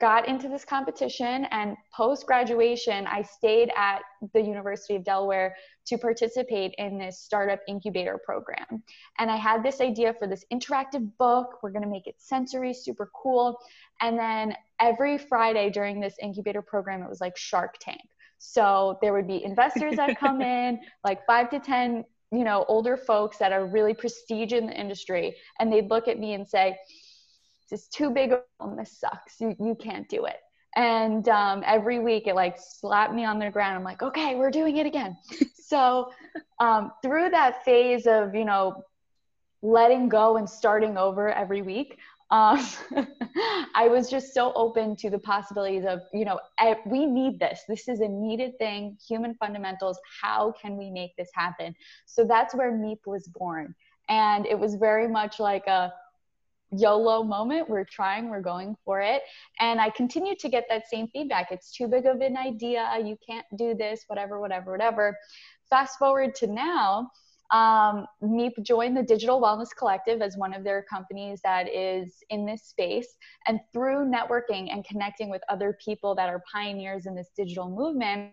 got 0.00 0.28
into 0.28 0.48
this 0.48 0.64
competition 0.64 1.46
and 1.50 1.74
post 1.94 2.26
graduation 2.26 3.06
i 3.06 3.22
stayed 3.22 3.70
at 3.74 4.00
the 4.34 4.40
university 4.40 4.96
of 4.96 5.04
delaware 5.04 5.56
to 5.86 5.96
participate 5.96 6.74
in 6.76 6.98
this 6.98 7.18
startup 7.18 7.60
incubator 7.66 8.18
program. 8.22 8.82
And 9.18 9.30
i 9.30 9.36
had 9.36 9.62
this 9.62 9.80
idea 9.80 10.12
for 10.12 10.26
this 10.26 10.44
interactive 10.52 11.10
book 11.18 11.60
we're 11.62 11.70
going 11.70 11.84
to 11.84 11.88
make 11.88 12.06
it 12.06 12.16
sensory 12.18 12.74
super 12.74 13.10
cool. 13.14 13.58
And 14.00 14.18
then 14.18 14.54
every 14.80 15.16
friday 15.16 15.70
during 15.70 16.00
this 16.00 16.16
incubator 16.22 16.62
program 16.62 17.02
it 17.02 17.08
was 17.08 17.20
like 17.20 17.36
shark 17.36 17.76
tank. 17.80 18.02
So 18.38 18.98
there 19.00 19.12
would 19.12 19.26
be 19.26 19.42
investors 19.42 19.96
that 19.96 20.18
come 20.18 20.42
in 20.58 20.80
like 21.02 21.24
five 21.26 21.48
to 21.50 21.60
ten 21.60 22.04
you 22.30 22.44
know 22.44 22.66
older 22.68 22.98
folks 22.98 23.38
that 23.38 23.52
are 23.52 23.66
really 23.66 23.94
prestige 23.94 24.52
in 24.52 24.66
the 24.66 24.78
industry 24.78 25.34
and 25.58 25.72
they'd 25.72 25.88
look 25.88 26.08
at 26.08 26.18
me 26.18 26.34
and 26.34 26.46
say 26.46 26.76
is 27.72 27.88
too 27.88 28.10
big 28.10 28.32
a 28.32 28.42
this 28.76 28.98
sucks. 28.98 29.40
You, 29.40 29.56
you 29.58 29.74
can't 29.74 30.08
do 30.08 30.24
it. 30.24 30.36
And 30.76 31.28
um, 31.28 31.62
every 31.66 31.98
week 31.98 32.26
it 32.26 32.34
like 32.34 32.56
slapped 32.58 33.14
me 33.14 33.24
on 33.24 33.38
the 33.38 33.50
ground. 33.50 33.76
I'm 33.76 33.84
like 33.84 34.02
okay 34.02 34.34
we're 34.36 34.50
doing 34.50 34.76
it 34.76 34.86
again. 34.86 35.16
So 35.68 36.10
um, 36.60 36.92
through 37.02 37.28
that 37.28 37.62
phase 37.62 38.06
of 38.06 38.34
you 38.34 38.46
know 38.46 38.82
letting 39.60 40.08
go 40.08 40.38
and 40.38 40.48
starting 40.48 40.96
over 40.96 41.28
every 41.30 41.60
week 41.60 41.98
um, 42.30 42.66
i 43.74 43.88
was 43.88 44.08
just 44.08 44.32
so 44.32 44.52
open 44.54 44.96
to 44.96 45.10
the 45.10 45.18
possibilities 45.18 45.84
of 45.86 46.00
you 46.14 46.24
know 46.24 46.38
we 46.86 47.06
need 47.06 47.38
this. 47.38 47.62
This 47.68 47.88
is 47.88 48.00
a 48.00 48.08
needed 48.08 48.58
thing. 48.58 48.96
Human 49.08 49.34
fundamentals 49.34 49.98
how 50.22 50.52
can 50.60 50.76
we 50.76 50.90
make 50.90 51.16
this 51.16 51.30
happen? 51.34 51.74
So 52.06 52.24
that's 52.24 52.54
where 52.54 52.72
meep 52.72 52.98
was 53.06 53.28
born. 53.28 53.74
And 54.08 54.46
it 54.46 54.58
was 54.58 54.74
very 54.74 55.08
much 55.08 55.38
like 55.38 55.66
a 55.66 55.92
YOLO 56.70 57.22
moment. 57.22 57.68
We're 57.68 57.84
trying, 57.84 58.28
we're 58.28 58.40
going 58.40 58.76
for 58.84 59.00
it. 59.00 59.22
And 59.60 59.80
I 59.80 59.90
continue 59.90 60.34
to 60.36 60.48
get 60.48 60.64
that 60.68 60.88
same 60.88 61.08
feedback. 61.08 61.48
It's 61.50 61.72
too 61.72 61.88
big 61.88 62.06
of 62.06 62.20
an 62.20 62.36
idea. 62.36 62.98
You 63.02 63.16
can't 63.26 63.46
do 63.56 63.74
this, 63.74 64.04
whatever, 64.06 64.40
whatever, 64.40 64.72
whatever. 64.72 65.16
Fast 65.70 65.98
forward 65.98 66.34
to 66.36 66.46
now, 66.46 67.10
um, 67.50 68.06
Meep 68.22 68.62
joined 68.62 68.96
the 68.96 69.02
Digital 69.02 69.40
Wellness 69.40 69.68
Collective 69.76 70.20
as 70.20 70.36
one 70.36 70.52
of 70.52 70.64
their 70.64 70.82
companies 70.82 71.40
that 71.42 71.66
is 71.68 72.16
in 72.28 72.44
this 72.44 72.64
space. 72.64 73.16
And 73.46 73.60
through 73.72 74.10
networking 74.10 74.70
and 74.70 74.84
connecting 74.84 75.30
with 75.30 75.42
other 75.48 75.78
people 75.82 76.14
that 76.16 76.28
are 76.28 76.42
pioneers 76.52 77.06
in 77.06 77.14
this 77.14 77.30
digital 77.36 77.70
movement, 77.70 78.32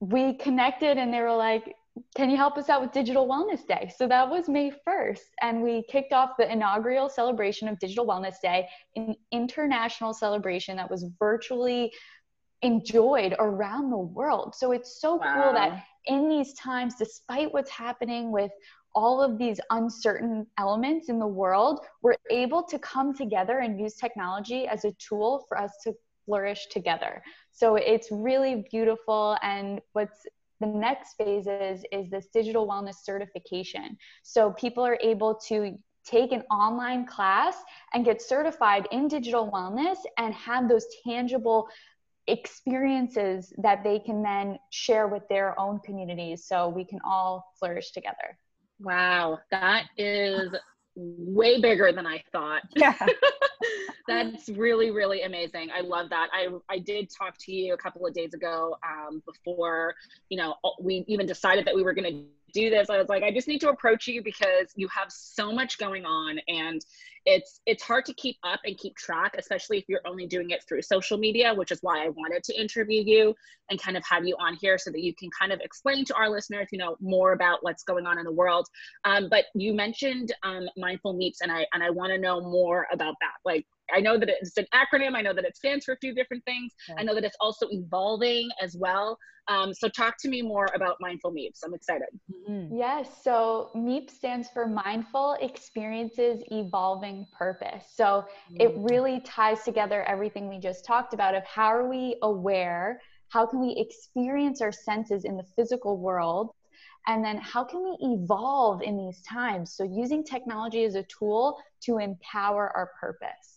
we 0.00 0.34
connected 0.34 0.96
and 0.96 1.12
they 1.12 1.20
were 1.20 1.36
like, 1.36 1.74
can 2.16 2.28
you 2.28 2.36
help 2.36 2.58
us 2.58 2.68
out 2.68 2.80
with 2.80 2.92
Digital 2.92 3.26
Wellness 3.28 3.66
Day? 3.66 3.92
So 3.96 4.08
that 4.08 4.28
was 4.28 4.48
May 4.48 4.72
1st, 4.86 5.20
and 5.42 5.62
we 5.62 5.84
kicked 5.88 6.12
off 6.12 6.30
the 6.38 6.50
inaugural 6.50 7.08
celebration 7.08 7.68
of 7.68 7.78
Digital 7.78 8.06
Wellness 8.06 8.40
Day, 8.42 8.68
an 8.96 9.14
international 9.30 10.12
celebration 10.12 10.76
that 10.76 10.90
was 10.90 11.06
virtually 11.18 11.92
enjoyed 12.62 13.36
around 13.38 13.90
the 13.90 13.98
world. 13.98 14.54
So 14.56 14.72
it's 14.72 15.00
so 15.00 15.16
wow. 15.16 15.34
cool 15.34 15.52
that 15.52 15.84
in 16.06 16.28
these 16.28 16.54
times, 16.54 16.94
despite 16.96 17.52
what's 17.52 17.70
happening 17.70 18.32
with 18.32 18.50
all 18.94 19.20
of 19.20 19.38
these 19.38 19.60
uncertain 19.70 20.46
elements 20.58 21.08
in 21.08 21.18
the 21.18 21.26
world, 21.26 21.80
we're 22.02 22.16
able 22.30 22.62
to 22.62 22.78
come 22.78 23.14
together 23.14 23.58
and 23.58 23.78
use 23.78 23.94
technology 23.94 24.66
as 24.66 24.84
a 24.84 24.92
tool 24.92 25.44
for 25.48 25.58
us 25.58 25.72
to 25.82 25.92
flourish 26.26 26.66
together. 26.70 27.22
So 27.50 27.76
it's 27.76 28.08
really 28.10 28.66
beautiful. 28.70 29.36
And 29.42 29.80
what's 29.92 30.26
the 30.60 30.66
next 30.66 31.14
phase 31.14 31.46
is 31.46 31.84
is 31.92 32.10
this 32.10 32.28
digital 32.32 32.66
wellness 32.66 32.96
certification 33.02 33.96
so 34.22 34.52
people 34.52 34.84
are 34.84 34.98
able 35.02 35.34
to 35.34 35.76
take 36.04 36.32
an 36.32 36.42
online 36.50 37.06
class 37.06 37.56
and 37.94 38.04
get 38.04 38.20
certified 38.20 38.86
in 38.92 39.08
digital 39.08 39.50
wellness 39.50 39.96
and 40.18 40.34
have 40.34 40.68
those 40.68 40.86
tangible 41.06 41.66
experiences 42.26 43.52
that 43.58 43.84
they 43.84 43.98
can 43.98 44.22
then 44.22 44.58
share 44.70 45.08
with 45.08 45.22
their 45.28 45.58
own 45.58 45.78
communities 45.80 46.46
so 46.46 46.68
we 46.68 46.84
can 46.84 46.98
all 47.06 47.52
flourish 47.58 47.90
together. 47.92 48.38
Wow, 48.80 49.38
that 49.50 49.84
is 49.96 50.54
way 50.96 51.60
bigger 51.60 51.92
than 51.92 52.06
I 52.06 52.22
thought. 52.32 52.62
Yeah. 52.76 52.94
That's 54.14 54.48
really, 54.48 54.90
really 54.90 55.22
amazing. 55.22 55.70
I 55.74 55.80
love 55.80 56.10
that. 56.10 56.28
I, 56.32 56.48
I 56.68 56.78
did 56.78 57.10
talk 57.10 57.36
to 57.40 57.52
you 57.52 57.74
a 57.74 57.76
couple 57.76 58.06
of 58.06 58.14
days 58.14 58.34
ago 58.34 58.76
um, 58.86 59.22
before, 59.26 59.94
you 60.28 60.38
know, 60.38 60.54
we 60.80 61.04
even 61.08 61.26
decided 61.26 61.66
that 61.66 61.74
we 61.74 61.82
were 61.82 61.94
going 61.94 62.12
to 62.12 62.24
do 62.52 62.70
this. 62.70 62.88
I 62.88 62.98
was 62.98 63.08
like, 63.08 63.22
I 63.22 63.32
just 63.32 63.48
need 63.48 63.60
to 63.62 63.70
approach 63.70 64.06
you 64.06 64.22
because 64.22 64.72
you 64.76 64.88
have 64.88 65.10
so 65.10 65.52
much 65.52 65.78
going 65.78 66.04
on 66.04 66.38
and 66.48 66.84
it's 67.26 67.60
it's 67.64 67.82
hard 67.82 68.04
to 68.04 68.12
keep 68.14 68.36
up 68.44 68.60
and 68.64 68.76
keep 68.76 68.94
track 68.96 69.34
especially 69.38 69.78
if 69.78 69.84
you're 69.88 70.00
only 70.06 70.26
doing 70.26 70.50
it 70.50 70.62
through 70.68 70.82
social 70.82 71.16
media 71.16 71.54
which 71.54 71.72
is 71.72 71.78
why 71.82 72.04
i 72.04 72.08
wanted 72.10 72.42
to 72.42 72.58
interview 72.60 73.02
you 73.04 73.34
and 73.70 73.80
kind 73.80 73.96
of 73.96 74.04
have 74.04 74.26
you 74.26 74.36
on 74.38 74.54
here 74.54 74.76
so 74.76 74.90
that 74.90 75.00
you 75.00 75.14
can 75.14 75.30
kind 75.38 75.52
of 75.52 75.60
explain 75.60 76.04
to 76.04 76.14
our 76.14 76.28
listeners 76.28 76.68
you 76.70 76.78
know 76.78 76.96
more 77.00 77.32
about 77.32 77.62
what's 77.62 77.82
going 77.82 78.06
on 78.06 78.18
in 78.18 78.24
the 78.24 78.32
world 78.32 78.68
um, 79.04 79.28
but 79.30 79.46
you 79.54 79.72
mentioned 79.72 80.32
um, 80.42 80.68
mindful 80.76 81.14
meeps 81.14 81.38
and 81.42 81.50
i 81.50 81.64
and 81.72 81.82
i 81.82 81.90
want 81.90 82.10
to 82.10 82.18
know 82.18 82.40
more 82.40 82.86
about 82.92 83.14
that 83.20 83.34
like 83.44 83.66
I 83.92 84.00
know 84.00 84.18
that 84.18 84.28
it's 84.28 84.56
an 84.56 84.66
acronym. 84.74 85.14
I 85.14 85.22
know 85.22 85.34
that 85.34 85.44
it 85.44 85.56
stands 85.56 85.84
for 85.84 85.92
a 85.92 85.98
few 85.98 86.14
different 86.14 86.44
things. 86.44 86.72
Yeah. 86.88 86.96
I 86.98 87.02
know 87.02 87.14
that 87.14 87.24
it's 87.24 87.36
also 87.40 87.66
evolving 87.70 88.48
as 88.60 88.76
well. 88.78 89.18
Um, 89.48 89.74
so 89.74 89.88
talk 89.88 90.14
to 90.20 90.28
me 90.28 90.40
more 90.40 90.68
about 90.74 90.96
Mindful 91.00 91.32
MEEPs. 91.32 91.60
I'm 91.64 91.74
excited. 91.74 92.08
Mm-hmm. 92.48 92.74
Yes. 92.76 93.08
So 93.22 93.70
MEEP 93.74 94.10
stands 94.10 94.48
for 94.48 94.66
Mindful 94.66 95.36
Experiences 95.40 96.42
Evolving 96.50 97.26
Purpose. 97.36 97.84
So 97.94 98.04
mm-hmm. 98.50 98.56
it 98.60 98.72
really 98.76 99.20
ties 99.20 99.62
together 99.62 100.02
everything 100.04 100.48
we 100.48 100.58
just 100.58 100.84
talked 100.86 101.12
about 101.12 101.34
of 101.34 101.44
how 101.44 101.66
are 101.66 101.88
we 101.88 102.16
aware, 102.22 103.00
how 103.28 103.44
can 103.46 103.60
we 103.60 103.74
experience 103.76 104.62
our 104.62 104.72
senses 104.72 105.24
in 105.24 105.36
the 105.36 105.44
physical 105.56 105.98
world, 105.98 106.50
and 107.06 107.22
then 107.22 107.36
how 107.36 107.64
can 107.64 107.82
we 107.82 107.96
evolve 108.00 108.80
in 108.80 108.96
these 108.96 109.20
times? 109.22 109.74
So 109.74 109.84
using 109.84 110.24
technology 110.24 110.84
as 110.84 110.94
a 110.94 111.02
tool 111.02 111.58
to 111.82 111.98
empower 111.98 112.74
our 112.74 112.92
purpose. 112.98 113.53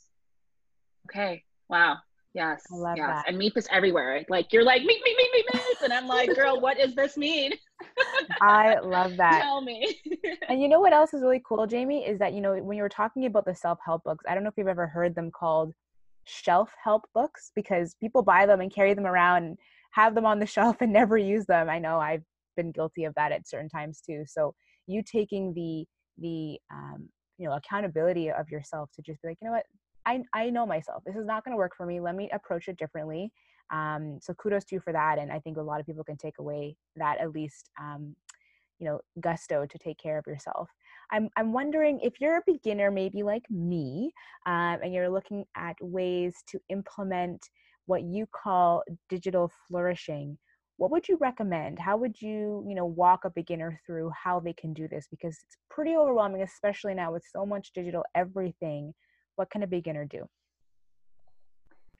Okay. 1.09 1.43
Wow. 1.69 1.97
Yes. 2.33 2.63
I 2.71 2.75
love 2.75 2.97
yes. 2.97 3.07
that. 3.07 3.27
And 3.27 3.37
MEEP 3.37 3.57
is 3.57 3.67
everywhere. 3.71 4.23
Like 4.29 4.53
you're 4.53 4.63
like 4.63 4.81
meep 4.83 4.85
meep 4.85 5.15
meep 5.19 5.43
meep 5.43 5.59
meep, 5.59 5.83
and 5.83 5.93
I'm 5.93 6.07
like, 6.07 6.35
girl, 6.35 6.59
what 6.61 6.77
does 6.77 6.93
this 6.93 7.17
mean? 7.17 7.51
I 8.41 8.79
love 8.79 9.17
that. 9.17 9.41
Tell 9.41 9.61
me. 9.61 9.99
and 10.49 10.61
you 10.61 10.67
know 10.67 10.79
what 10.79 10.93
else 10.93 11.13
is 11.13 11.21
really 11.21 11.41
cool, 11.47 11.65
Jamie, 11.65 12.05
is 12.05 12.19
that 12.19 12.33
you 12.33 12.41
know 12.41 12.55
when 12.55 12.77
you 12.77 12.83
were 12.83 12.89
talking 12.89 13.25
about 13.25 13.45
the 13.45 13.55
self 13.55 13.79
help 13.83 14.03
books, 14.03 14.23
I 14.27 14.35
don't 14.35 14.43
know 14.43 14.49
if 14.49 14.55
you've 14.57 14.67
ever 14.67 14.87
heard 14.87 15.15
them 15.15 15.31
called 15.31 15.73
shelf 16.25 16.71
help 16.83 17.05
books 17.15 17.51
because 17.55 17.95
people 17.95 18.21
buy 18.21 18.45
them 18.45 18.59
and 18.61 18.73
carry 18.73 18.93
them 18.93 19.07
around 19.07 19.43
and 19.43 19.57
have 19.91 20.13
them 20.13 20.25
on 20.25 20.39
the 20.39 20.45
shelf 20.45 20.77
and 20.81 20.93
never 20.93 21.17
use 21.17 21.45
them. 21.45 21.69
I 21.69 21.79
know 21.79 21.99
I've 21.99 22.23
been 22.55 22.71
guilty 22.71 23.05
of 23.05 23.15
that 23.15 23.31
at 23.31 23.47
certain 23.47 23.69
times 23.69 24.01
too. 24.05 24.25
So 24.27 24.53
you 24.85 25.01
taking 25.01 25.53
the 25.53 25.85
the 26.19 26.59
um, 26.71 27.09
you 27.37 27.47
know 27.47 27.55
accountability 27.55 28.29
of 28.29 28.49
yourself 28.49 28.91
to 28.95 29.01
just 29.01 29.21
be 29.21 29.29
like, 29.29 29.37
you 29.41 29.47
know 29.47 29.53
what, 29.53 29.65
I, 30.07 30.23
I 30.33 30.49
know 30.49 30.65
myself. 30.65 31.03
This 31.05 31.15
is 31.15 31.25
not 31.25 31.43
going 31.43 31.51
to 31.51 31.57
work 31.57 31.75
for 31.75 31.85
me. 31.85 31.99
Let 31.99 32.15
me 32.15 32.29
approach 32.31 32.69
it 32.69 32.77
differently. 32.77 33.31
Um, 33.71 34.19
so 34.21 34.33
kudos 34.33 34.63
to 34.65 34.75
you 34.75 34.81
for 34.81 34.93
that. 34.93 35.19
And 35.19 35.31
I 35.31 35.39
think 35.39 35.57
a 35.57 35.61
lot 35.61 35.81
of 35.81 35.85
people 35.85 36.03
can 36.03 36.15
take 36.15 36.39
away 36.39 36.77
that 36.95 37.19
at 37.19 37.33
least, 37.33 37.69
um, 37.79 38.15
you 38.79 38.85
know, 38.85 39.01
gusto 39.19 39.65
to 39.65 39.77
take 39.77 39.97
care 39.97 40.17
of 40.17 40.25
yourself. 40.25 40.69
I'm, 41.11 41.29
I'm 41.35 41.51
wondering 41.51 41.99
if 42.01 42.21
you're 42.21 42.37
a 42.37 42.43
beginner, 42.47 42.89
maybe 42.89 43.21
like 43.21 43.43
me, 43.49 44.11
um, 44.45 44.77
and 44.81 44.93
you're 44.93 45.09
looking 45.09 45.43
at 45.57 45.75
ways 45.81 46.35
to 46.51 46.59
implement 46.69 47.49
what 47.85 48.03
you 48.03 48.27
call 48.33 48.83
digital 49.09 49.51
flourishing 49.67 50.37
what 50.77 50.91
would 50.91 51.07
you 51.07 51.17
recommend 51.19 51.79
how 51.79 51.97
would 51.97 52.21
you 52.21 52.63
you 52.67 52.75
know 52.75 52.85
walk 52.85 53.25
a 53.25 53.29
beginner 53.31 53.79
through 53.85 54.11
how 54.11 54.39
they 54.39 54.53
can 54.53 54.73
do 54.73 54.87
this 54.87 55.07
because 55.09 55.35
it's 55.43 55.57
pretty 55.69 55.95
overwhelming 55.95 56.43
especially 56.43 56.93
now 56.93 57.11
with 57.11 57.23
so 57.31 57.45
much 57.45 57.71
digital 57.73 58.03
everything 58.13 58.93
what 59.37 59.49
can 59.49 59.63
a 59.63 59.67
beginner 59.67 60.05
do? 60.05 60.27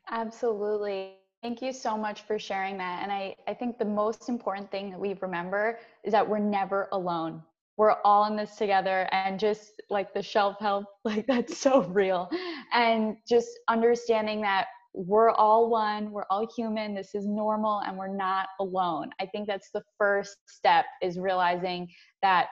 Absolutely. 0.10 1.14
Thank 1.42 1.62
you 1.62 1.72
so 1.72 1.98
much 1.98 2.22
for 2.22 2.40
sharing 2.40 2.78
that. 2.78 3.04
And 3.04 3.12
I, 3.12 3.36
I 3.48 3.54
think 3.54 3.78
the 3.78 3.86
most 3.86 4.28
important 4.28 4.70
thing 4.72 4.90
that 4.90 5.00
we 5.00 5.16
remember 5.22 5.80
is 6.04 6.12
that 6.12 6.28
we're 6.28 6.40
never 6.40 6.90
alone. 6.92 7.44
We're 7.78 7.96
all 8.04 8.26
in 8.26 8.36
this 8.36 8.56
together 8.56 9.08
and 9.12 9.40
just 9.40 9.82
like 9.92 10.14
the 10.14 10.24
shelf 10.24 10.58
help, 10.60 10.86
like 11.06 11.28
that's 11.28 11.58
so 11.58 11.84
real. 11.84 12.30
And 12.74 13.18
just 13.30 13.50
understanding 13.68 14.42
that 14.42 14.66
we're 14.94 15.30
all 15.30 15.70
one, 15.70 16.12
we're 16.12 16.26
all 16.32 16.48
human, 16.56 16.96
this 16.96 17.14
is 17.14 17.28
normal, 17.28 17.82
and 17.86 17.96
we're 17.96 18.08
not 18.08 18.48
alone. 18.60 19.12
I 19.22 19.28
think 19.28 19.46
that's 19.46 19.70
the 19.72 19.84
first 20.00 20.38
step 20.48 20.86
is 21.04 21.20
realizing 21.20 21.88
that 22.24 22.48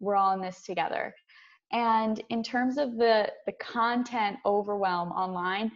we're 0.00 0.16
all 0.16 0.32
in 0.32 0.40
this 0.40 0.62
together. 0.62 1.14
And 1.72 2.22
in 2.30 2.42
terms 2.42 2.78
of 2.78 2.96
the, 2.96 3.30
the 3.46 3.52
content 3.60 4.38
overwhelm 4.46 5.10
online, 5.10 5.72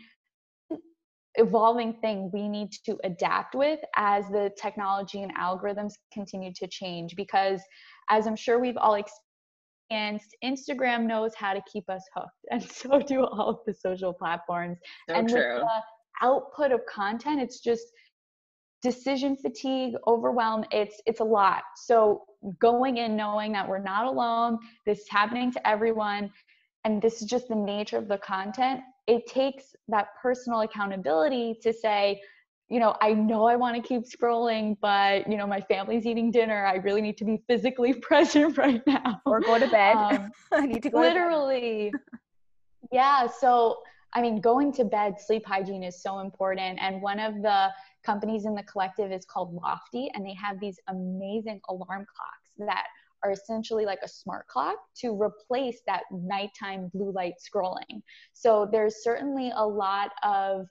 evolving 1.36 1.94
thing 1.94 2.30
we 2.32 2.48
need 2.48 2.72
to 2.84 2.98
adapt 3.04 3.54
with 3.54 3.80
as 3.96 4.28
the 4.28 4.50
technology 4.60 5.22
and 5.22 5.34
algorithms 5.36 5.94
continue 6.12 6.52
to 6.54 6.66
change. 6.66 7.14
Because 7.16 7.60
as 8.10 8.26
i'm 8.26 8.36
sure 8.36 8.58
we've 8.58 8.76
all 8.76 8.94
experienced 8.94 10.36
instagram 10.44 11.06
knows 11.06 11.32
how 11.36 11.52
to 11.52 11.62
keep 11.72 11.88
us 11.88 12.02
hooked 12.14 12.30
and 12.50 12.62
so 12.70 13.00
do 13.00 13.24
all 13.24 13.48
of 13.48 13.58
the 13.66 13.74
social 13.74 14.12
platforms. 14.12 14.78
So 15.08 15.14
and 15.14 15.28
true. 15.28 15.54
with 15.54 15.62
the 15.62 16.26
output 16.26 16.72
of 16.72 16.80
content 16.86 17.40
it's 17.40 17.60
just 17.60 17.84
decision 18.82 19.36
fatigue 19.36 19.94
overwhelm 20.06 20.64
it's 20.70 21.00
it's 21.06 21.20
a 21.20 21.24
lot. 21.24 21.62
So 21.76 22.22
going 22.58 22.96
in 22.98 23.16
knowing 23.16 23.52
that 23.52 23.68
we're 23.68 23.78
not 23.78 24.06
alone 24.06 24.58
this 24.86 25.00
is 25.00 25.08
happening 25.08 25.52
to 25.52 25.68
everyone 25.68 26.30
and 26.84 27.02
this 27.02 27.20
is 27.20 27.28
just 27.28 27.48
the 27.48 27.54
nature 27.54 27.98
of 27.98 28.08
the 28.08 28.18
content 28.18 28.80
it 29.06 29.26
takes 29.26 29.74
that 29.88 30.08
personal 30.20 30.62
accountability 30.62 31.54
to 31.60 31.72
say 31.72 32.20
you 32.70 32.78
know 32.78 32.96
i 33.02 33.12
know 33.12 33.44
i 33.44 33.56
want 33.56 33.76
to 33.76 33.82
keep 33.82 34.02
scrolling 34.04 34.76
but 34.80 35.28
you 35.28 35.36
know 35.36 35.46
my 35.46 35.60
family's 35.60 36.06
eating 36.06 36.30
dinner 36.30 36.64
i 36.64 36.76
really 36.76 37.02
need 37.02 37.18
to 37.18 37.24
be 37.24 37.42
physically 37.46 37.92
present 38.08 38.56
right 38.56 38.82
now. 38.86 39.20
Or 39.26 39.40
go 39.40 39.58
to 39.58 39.68
bed. 39.68 39.96
Um, 39.96 40.30
i 40.52 40.66
need 40.66 40.82
to 40.84 40.90
go 40.90 41.00
literally. 41.00 41.92
Yeah 42.92 43.26
so 43.26 43.82
i 44.14 44.22
mean 44.22 44.40
going 44.40 44.72
to 44.72 44.84
bed 44.84 45.20
sleep 45.20 45.44
hygiene 45.44 45.82
is 45.82 46.00
so 46.00 46.20
important 46.20 46.78
and 46.80 47.02
one 47.02 47.20
of 47.20 47.42
the 47.42 47.68
companies 48.04 48.46
in 48.46 48.54
the 48.54 48.62
collective 48.64 49.12
is 49.12 49.24
called 49.24 49.54
Loftie, 49.54 50.10
and 50.14 50.24
they 50.24 50.34
have 50.34 50.58
these 50.60 50.78
amazing 50.88 51.60
alarm 51.68 52.06
clocks 52.06 52.68
that 52.68 52.86
are 53.22 53.30
essentially 53.30 53.84
like 53.84 54.00
a 54.02 54.08
smart 54.08 54.46
clock 54.46 54.76
to 54.96 55.20
replace 55.20 55.80
that 55.86 56.02
nighttime 56.10 56.90
blue 56.92 57.12
light 57.12 57.34
scrolling. 57.38 58.02
So 58.32 58.68
there's 58.70 59.02
certainly 59.02 59.52
a 59.54 59.66
lot 59.66 60.12
of 60.22 60.66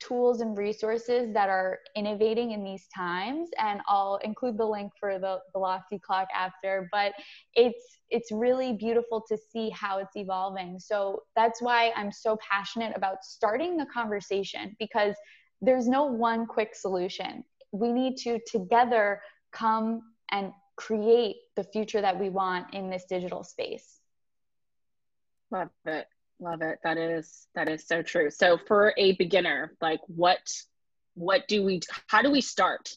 tools 0.00 0.40
and 0.40 0.56
resources 0.56 1.32
that 1.34 1.48
are 1.48 1.78
innovating 1.94 2.52
in 2.52 2.64
these 2.64 2.86
times 2.94 3.50
and 3.58 3.80
I'll 3.86 4.18
include 4.24 4.56
the 4.56 4.64
link 4.64 4.92
for 4.98 5.18
the, 5.18 5.40
the 5.52 5.60
Loftie 5.60 5.98
clock 5.98 6.26
after 6.34 6.88
but 6.90 7.12
it's 7.54 7.98
it's 8.08 8.32
really 8.32 8.72
beautiful 8.72 9.22
to 9.28 9.36
see 9.36 9.68
how 9.70 9.98
it's 9.98 10.16
evolving 10.16 10.78
so 10.78 11.22
that's 11.36 11.60
why 11.60 11.92
I'm 11.96 12.10
so 12.10 12.38
passionate 12.40 12.96
about 12.96 13.22
starting 13.22 13.76
the 13.76 13.86
conversation 13.92 14.74
because 14.78 15.14
there's 15.60 15.88
no 15.88 16.04
one 16.04 16.46
quick 16.46 16.74
solution. 16.74 17.44
We 17.72 17.92
need 17.92 18.16
to 18.18 18.40
together 18.46 19.20
come 19.52 20.02
and 20.30 20.52
create 20.76 21.36
the 21.56 21.64
future 21.64 22.00
that 22.00 22.18
we 22.18 22.30
want 22.30 22.72
in 22.72 22.88
this 22.90 23.04
digital 23.04 23.44
space. 23.44 24.00
Love 25.50 25.68
it. 25.84 26.06
Love 26.40 26.62
it. 26.62 26.78
That 26.82 26.96
is 26.96 27.46
that 27.54 27.68
is 27.68 27.86
so 27.86 28.02
true. 28.02 28.30
So 28.30 28.56
for 28.56 28.94
a 28.96 29.12
beginner, 29.16 29.76
like 29.80 30.00
what 30.06 30.40
what 31.14 31.46
do 31.48 31.62
we 31.62 31.80
how 32.06 32.22
do 32.22 32.30
we 32.30 32.40
start? 32.40 32.96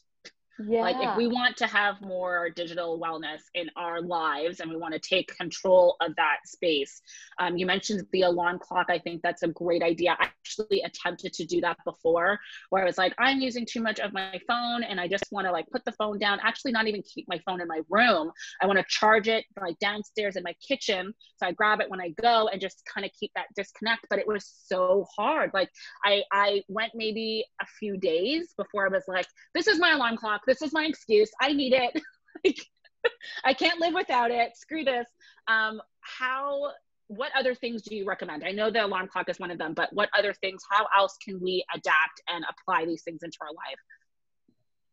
Yeah. 0.59 0.81
Like 0.81 0.97
if 0.99 1.17
we 1.17 1.27
want 1.27 1.57
to 1.57 1.67
have 1.67 1.99
more 2.01 2.49
digital 2.49 2.99
wellness 2.99 3.41
in 3.55 3.71
our 3.75 4.01
lives 4.01 4.59
and 4.59 4.69
we 4.69 4.77
want 4.77 4.93
to 4.93 4.99
take 4.99 5.35
control 5.35 5.95
of 5.99 6.15
that 6.15 6.37
space, 6.45 7.01
um, 7.39 7.57
you 7.57 7.65
mentioned 7.65 8.05
the 8.11 8.21
alarm 8.21 8.59
clock. 8.59 8.87
I 8.89 8.99
think 8.99 9.21
that's 9.23 9.41
a 9.41 9.47
great 9.47 9.81
idea. 9.81 10.15
I 10.19 10.25
actually 10.25 10.81
attempted 10.81 11.33
to 11.33 11.45
do 11.45 11.59
that 11.61 11.77
before, 11.85 12.39
where 12.69 12.83
I 12.83 12.85
was 12.85 12.99
like, 12.99 13.15
I'm 13.17 13.39
using 13.39 13.65
too 13.65 13.81
much 13.81 13.99
of 13.99 14.13
my 14.13 14.39
phone 14.47 14.83
and 14.83 15.01
I 15.01 15.07
just 15.07 15.25
want 15.31 15.47
to 15.47 15.51
like 15.51 15.67
put 15.71 15.83
the 15.85 15.91
phone 15.93 16.19
down. 16.19 16.39
Actually, 16.43 16.71
not 16.71 16.87
even 16.87 17.01
keep 17.01 17.27
my 17.27 17.39
phone 17.45 17.59
in 17.59 17.67
my 17.67 17.81
room. 17.89 18.31
I 18.61 18.67
want 18.67 18.77
to 18.77 18.85
charge 18.87 19.27
it 19.27 19.45
like 19.59 19.79
downstairs 19.79 20.35
in 20.35 20.43
my 20.43 20.53
kitchen, 20.65 21.13
so 21.37 21.47
I 21.47 21.51
grab 21.51 21.81
it 21.81 21.89
when 21.89 21.99
I 21.99 22.09
go 22.09 22.47
and 22.49 22.61
just 22.61 22.83
kind 22.85 23.05
of 23.05 23.11
keep 23.19 23.31
that 23.35 23.47
disconnect. 23.55 24.05
But 24.09 24.19
it 24.19 24.27
was 24.27 24.45
so 24.67 25.07
hard. 25.15 25.51
Like 25.53 25.69
I 26.05 26.23
I 26.31 26.63
went 26.67 26.91
maybe 26.93 27.45
a 27.59 27.65
few 27.65 27.97
days 27.97 28.53
before 28.55 28.85
I 28.85 28.89
was 28.89 29.03
like, 29.07 29.25
this 29.55 29.67
is 29.67 29.79
my 29.79 29.93
alarm 29.93 30.17
clock 30.17 30.42
This 30.47 30.61
is 30.61 30.73
my 30.73 30.85
excuse. 30.85 31.29
I 31.41 31.53
need 31.53 31.73
it. 31.73 32.01
I 33.45 33.53
can't 33.53 33.79
live 33.79 33.93
without 33.93 34.31
it. 34.31 34.55
Screw 34.55 34.83
this. 34.83 35.07
Um, 35.47 35.81
how 36.01 36.71
what 37.07 37.31
other 37.37 37.53
things 37.53 37.83
do 37.83 37.95
you 37.95 38.05
recommend? 38.05 38.43
I 38.43 38.51
know 38.51 38.71
the 38.71 38.85
alarm 38.85 39.07
clock 39.07 39.29
is 39.29 39.39
one 39.39 39.51
of 39.51 39.57
them, 39.57 39.73
but 39.73 39.89
what 39.93 40.09
other 40.17 40.33
things, 40.33 40.63
how 40.69 40.87
else 40.97 41.17
can 41.23 41.39
we 41.41 41.63
adapt 41.73 42.21
and 42.33 42.43
apply 42.49 42.85
these 42.85 43.03
things 43.03 43.21
into 43.23 43.37
our 43.41 43.49
life? 43.49 43.77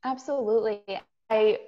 Absolutely. 0.05 0.83
I 1.31 1.59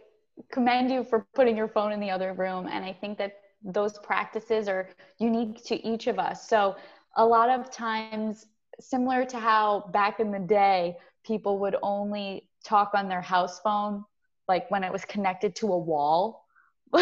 commend 0.51 0.91
you 0.91 1.05
for 1.05 1.27
putting 1.35 1.57
your 1.57 1.69
phone 1.69 1.93
in 1.93 2.01
the 2.01 2.11
other 2.11 2.33
room. 2.35 2.67
And 2.71 2.85
I 2.85 2.93
think 2.93 3.19
that 3.19 3.37
those 3.65 3.99
practices 4.01 4.69
are 4.69 4.89
unique 5.19 5.65
to 5.65 5.87
each 5.87 6.07
of 6.07 6.19
us. 6.19 6.49
So, 6.49 6.77
a 7.17 7.25
lot 7.25 7.51
of 7.51 7.71
times, 7.71 8.47
similar 8.81 9.25
to 9.27 9.39
how 9.39 9.91
back 9.93 10.19
in 10.19 10.33
the 10.33 10.39
day, 10.39 10.97
people 11.25 11.59
would 11.59 11.77
only 11.83 12.49
talk 12.63 12.93
on 12.95 13.09
their 13.09 13.21
house 13.21 13.61
phone, 13.61 14.05
like 14.49 14.71
when 14.71 14.85
it 14.85 14.93
was 14.93 15.05
connected 15.05 15.55
to 15.57 15.73
a 15.73 15.79
wall. 15.79 16.47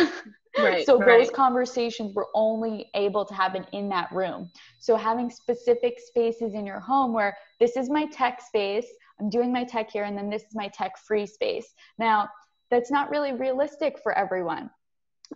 Right, 0.58 0.84
so 0.84 0.98
right. 0.98 1.06
those 1.06 1.30
conversations 1.30 2.14
were 2.14 2.26
only 2.34 2.90
able 2.94 3.24
to 3.24 3.34
happen 3.34 3.64
in 3.72 3.88
that 3.90 4.10
room. 4.10 4.50
So 4.80 4.96
having 4.96 5.30
specific 5.30 6.00
spaces 6.00 6.54
in 6.54 6.66
your 6.66 6.80
home 6.80 7.12
where 7.12 7.36
this 7.60 7.76
is 7.76 7.88
my 7.88 8.06
tech 8.06 8.40
space, 8.42 8.86
I'm 9.20 9.30
doing 9.30 9.52
my 9.52 9.64
tech 9.64 9.90
here, 9.90 10.04
and 10.04 10.16
then 10.16 10.28
this 10.28 10.42
is 10.42 10.54
my 10.54 10.68
tech 10.68 10.98
free 10.98 11.26
space. 11.26 11.72
Now, 11.98 12.28
that's 12.70 12.90
not 12.90 13.10
really 13.10 13.32
realistic 13.32 13.98
for 14.02 14.16
everyone. 14.16 14.70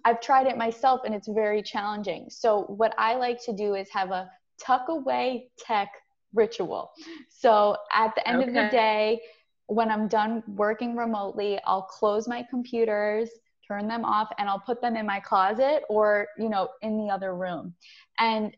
I've 0.04 0.20
tried 0.20 0.46
it 0.46 0.56
myself 0.56 1.02
and 1.04 1.14
it's 1.14 1.28
very 1.28 1.62
challenging. 1.62 2.26
So, 2.28 2.62
what 2.62 2.94
I 2.98 3.14
like 3.14 3.42
to 3.44 3.52
do 3.52 3.74
is 3.74 3.88
have 3.90 4.10
a 4.10 4.28
tuck 4.58 4.88
away 4.88 5.50
tech 5.58 5.90
ritual. 6.32 6.90
So, 7.28 7.76
at 7.92 8.14
the 8.16 8.26
end 8.26 8.38
okay. 8.38 8.48
of 8.48 8.54
the 8.54 8.68
day, 8.70 9.20
when 9.66 9.90
I'm 9.90 10.08
done 10.08 10.42
working 10.46 10.96
remotely, 10.96 11.58
I'll 11.66 11.82
close 11.82 12.28
my 12.28 12.44
computers, 12.48 13.30
turn 13.66 13.88
them 13.88 14.04
off, 14.04 14.28
and 14.38 14.48
I'll 14.48 14.60
put 14.60 14.80
them 14.80 14.96
in 14.96 15.06
my 15.06 15.20
closet 15.20 15.82
or, 15.88 16.28
you 16.38 16.48
know, 16.48 16.68
in 16.82 16.98
the 16.98 17.12
other 17.12 17.34
room. 17.34 17.74
And 18.18 18.54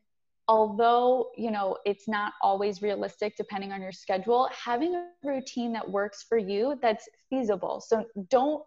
although 0.48 1.30
you 1.36 1.50
know 1.50 1.76
it's 1.84 2.06
not 2.08 2.34
always 2.42 2.82
realistic 2.82 3.36
depending 3.36 3.72
on 3.72 3.82
your 3.82 3.92
schedule 3.92 4.48
having 4.52 4.94
a 4.94 5.08
routine 5.24 5.72
that 5.72 5.88
works 5.88 6.24
for 6.28 6.38
you 6.38 6.78
that's 6.80 7.08
feasible. 7.30 7.80
So 7.80 8.04
don't 8.30 8.62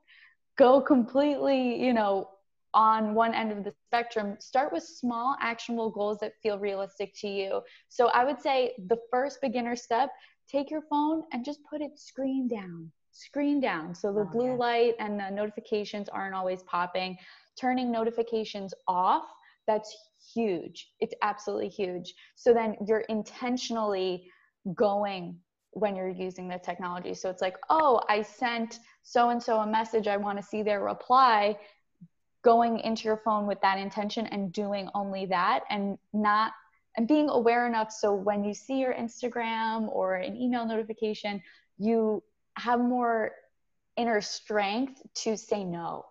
go 0.58 0.82
completely 0.82 1.82
you 1.82 1.94
know 1.94 2.30
on 2.74 3.16
one 3.16 3.34
end 3.34 3.52
of 3.52 3.64
the 3.64 3.74
spectrum. 3.88 4.36
Start 4.40 4.72
with 4.72 4.84
small 4.84 5.36
actionable 5.42 5.90
goals 5.90 6.20
that 6.20 6.34
feel 6.44 6.60
realistic 6.60 7.14
to 7.22 7.28
you. 7.28 7.62
So 7.88 8.08
i 8.08 8.24
would 8.24 8.42
say 8.42 8.74
the 8.88 8.98
first 9.10 9.40
beginner 9.42 9.76
step 9.76 10.10
take 10.50 10.72
your 10.72 10.82
phone 10.90 11.24
and 11.32 11.46
just 11.46 11.60
put 11.70 11.82
it 11.82 11.98
screen 11.98 12.48
down 12.48 12.92
screen 13.12 13.60
down 13.60 13.94
so 13.94 14.14
the 14.14 14.22
oh, 14.22 14.30
blue 14.32 14.52
yes. 14.52 14.60
light 14.60 14.94
and 15.00 15.20
the 15.20 15.30
notifications 15.30 16.10
aren't 16.10 16.36
always 16.36 16.64
popping 16.64 17.18
turning 17.60 17.92
notifications 17.92 18.74
off 18.88 19.26
that's 19.70 19.96
huge. 20.34 20.90
It's 21.00 21.14
absolutely 21.22 21.70
huge. 21.70 22.16
So 22.36 22.54
then 22.54 22.76
you're 22.88 23.02
intentionally 23.02 24.26
going 24.74 25.38
when 25.74 25.96
you're 25.96 26.10
using 26.10 26.48
the 26.48 26.58
technology. 26.58 27.14
So 27.14 27.30
it's 27.30 27.42
like, 27.42 27.56
oh, 27.70 28.02
I 28.10 28.24
sent 28.24 28.80
so 29.04 29.30
and 29.30 29.42
so 29.42 29.60
a 29.60 29.68
message. 29.68 30.08
I 30.08 30.18
want 30.18 30.40
to 30.40 30.44
see 30.44 30.64
their 30.64 30.84
reply. 30.84 31.56
Going 32.44 32.80
into 32.80 33.04
your 33.04 33.18
phone 33.18 33.46
with 33.46 33.62
that 33.62 33.78
intention 33.78 34.26
and 34.28 34.52
doing 34.52 34.90
only 34.96 35.28
that 35.28 35.66
and 35.70 36.00
not 36.14 36.54
and 37.00 37.08
being 37.08 37.30
aware 37.30 37.66
enough 37.66 37.94
so 37.94 38.14
when 38.14 38.44
you 38.44 38.54
see 38.54 38.78
your 38.78 38.94
Instagram 38.94 39.88
or 39.88 40.16
an 40.16 40.36
email 40.36 40.66
notification, 40.66 41.42
you 41.78 42.22
have 42.56 42.82
more 42.82 43.32
inner 43.96 44.20
strength 44.20 45.02
to 45.14 45.38
say 45.38 45.64
no. 45.64 46.06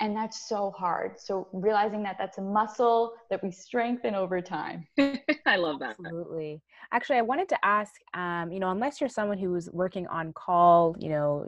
And 0.00 0.16
that's 0.16 0.48
so 0.48 0.72
hard. 0.72 1.20
So 1.20 1.46
realizing 1.52 2.02
that 2.02 2.16
that's 2.18 2.38
a 2.38 2.42
muscle 2.42 3.12
that 3.30 3.44
we 3.44 3.52
strengthen 3.52 4.16
over 4.16 4.40
time. 4.40 4.88
I 5.46 5.54
love 5.54 5.78
that. 5.78 5.90
Absolutely. 6.00 6.60
Actually 6.90 7.18
i 7.18 7.22
wanted 7.22 7.48
to 7.50 7.64
ask 7.64 7.92
um, 8.14 8.50
you 8.50 8.58
know 8.58 8.70
unless 8.70 9.00
you're 9.00 9.08
someone 9.08 9.38
who's 9.38 9.70
working 9.70 10.08
on 10.08 10.32
call 10.32 10.96
you 10.98 11.10
know 11.10 11.46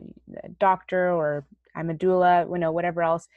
doctor 0.59 1.11
or 1.11 1.45
i'm 1.75 1.89
a 1.89 1.93
doula 1.93 2.49
you 2.49 2.57
know 2.57 2.71
whatever 2.71 3.01
else 3.01 3.27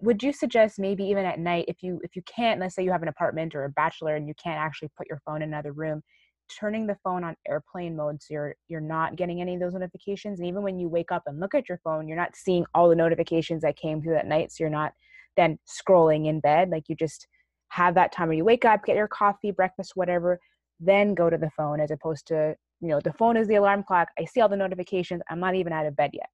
would 0.00 0.22
you 0.22 0.32
suggest 0.32 0.78
maybe 0.78 1.04
even 1.04 1.24
at 1.24 1.38
night 1.38 1.64
if 1.68 1.82
you 1.82 2.00
if 2.02 2.16
you 2.16 2.22
can't 2.22 2.60
let's 2.60 2.74
say 2.74 2.82
you 2.82 2.90
have 2.90 3.02
an 3.02 3.08
apartment 3.08 3.54
or 3.54 3.64
a 3.64 3.70
bachelor 3.70 4.16
and 4.16 4.26
you 4.26 4.34
can't 4.42 4.58
actually 4.58 4.90
put 4.96 5.06
your 5.08 5.20
phone 5.24 5.42
in 5.42 5.48
another 5.48 5.72
room 5.72 6.02
turning 6.48 6.86
the 6.86 6.96
phone 7.02 7.24
on 7.24 7.36
airplane 7.48 7.96
mode 7.96 8.22
so 8.22 8.34
you're 8.34 8.54
you're 8.68 8.80
not 8.80 9.16
getting 9.16 9.40
any 9.40 9.54
of 9.54 9.60
those 9.60 9.72
notifications? 9.72 10.38
And 10.38 10.48
even 10.48 10.62
when 10.62 10.78
you 10.78 10.88
wake 10.88 11.10
up 11.10 11.22
and 11.26 11.40
look 11.40 11.54
at 11.54 11.68
your 11.68 11.78
phone 11.82 12.06
you're 12.08 12.16
not 12.16 12.36
seeing 12.36 12.64
all 12.74 12.88
the 12.88 12.96
notifications 12.96 13.62
that 13.62 13.76
came 13.76 14.02
through 14.02 14.14
that 14.14 14.26
night 14.26 14.52
so 14.52 14.64
you're 14.64 14.70
not 14.70 14.92
then 15.36 15.58
scrolling 15.66 16.26
in 16.26 16.40
bed 16.40 16.70
like 16.70 16.88
you 16.88 16.96
just 16.96 17.26
have 17.68 17.94
that 17.94 18.12
time 18.12 18.28
where 18.28 18.36
you 18.36 18.44
wake 18.44 18.64
up 18.64 18.84
get 18.84 18.96
your 18.96 19.08
coffee 19.08 19.50
breakfast 19.50 19.92
whatever 19.94 20.38
then 20.80 21.14
go 21.14 21.30
to 21.30 21.38
the 21.38 21.50
phone 21.56 21.80
as 21.80 21.90
opposed 21.90 22.26
to 22.26 22.54
you 22.80 22.88
know 22.88 23.00
the 23.00 23.12
phone 23.14 23.36
is 23.36 23.48
the 23.48 23.54
alarm 23.54 23.82
clock 23.82 24.08
i 24.18 24.24
see 24.24 24.40
all 24.40 24.48
the 24.48 24.56
notifications 24.56 25.22
i'm 25.30 25.40
not 25.40 25.54
even 25.54 25.72
out 25.72 25.86
of 25.86 25.96
bed 25.96 26.10
yet 26.12 26.28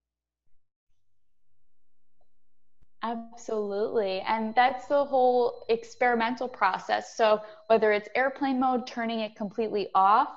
Absolutely. 3.03 4.21
And 4.21 4.55
that's 4.55 4.87
the 4.87 5.05
whole 5.05 5.65
experimental 5.69 6.49
process. 6.49 7.17
So, 7.17 7.41
whether 7.69 7.93
it's 7.93 8.09
airplane 8.15 8.61
mode, 8.61 8.87
turning 8.87 9.21
it 9.21 9.35
completely 9.37 9.89
off, 9.95 10.29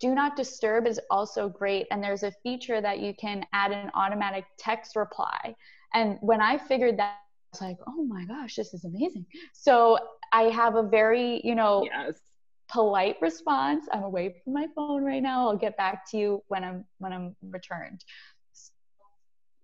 do 0.00 0.14
not 0.14 0.36
disturb 0.36 0.86
is 0.86 1.00
also 1.10 1.48
great. 1.48 1.86
And 1.90 2.02
there's 2.02 2.22
a 2.22 2.32
feature 2.42 2.80
that 2.80 3.00
you 3.00 3.14
can 3.14 3.44
add 3.52 3.72
an 3.72 3.90
automatic 3.94 4.44
text 4.58 4.96
reply. 4.96 5.54
And 5.94 6.18
when 6.20 6.42
I 6.42 6.58
figured 6.58 6.98
that, 6.98 7.16
I 7.16 7.48
was 7.52 7.60
like, 7.62 7.78
oh 7.86 8.04
my 8.04 8.24
gosh, 8.24 8.54
this 8.54 8.74
is 8.74 8.84
amazing. 8.84 9.24
So, 9.54 9.98
I 10.32 10.42
have 10.44 10.76
a 10.76 10.82
very, 10.82 11.40
you 11.42 11.54
know, 11.54 11.84
yes. 11.90 12.20
polite 12.68 13.16
response. 13.22 13.86
I'm 13.92 14.02
away 14.02 14.34
from 14.44 14.52
my 14.52 14.66
phone 14.76 15.04
right 15.04 15.22
now. 15.22 15.48
I'll 15.48 15.56
get 15.56 15.76
back 15.78 16.08
to 16.10 16.18
you 16.18 16.42
when 16.48 16.64
I'm 16.64 16.84
when 16.98 17.14
I'm 17.14 17.34
returned. 17.42 18.04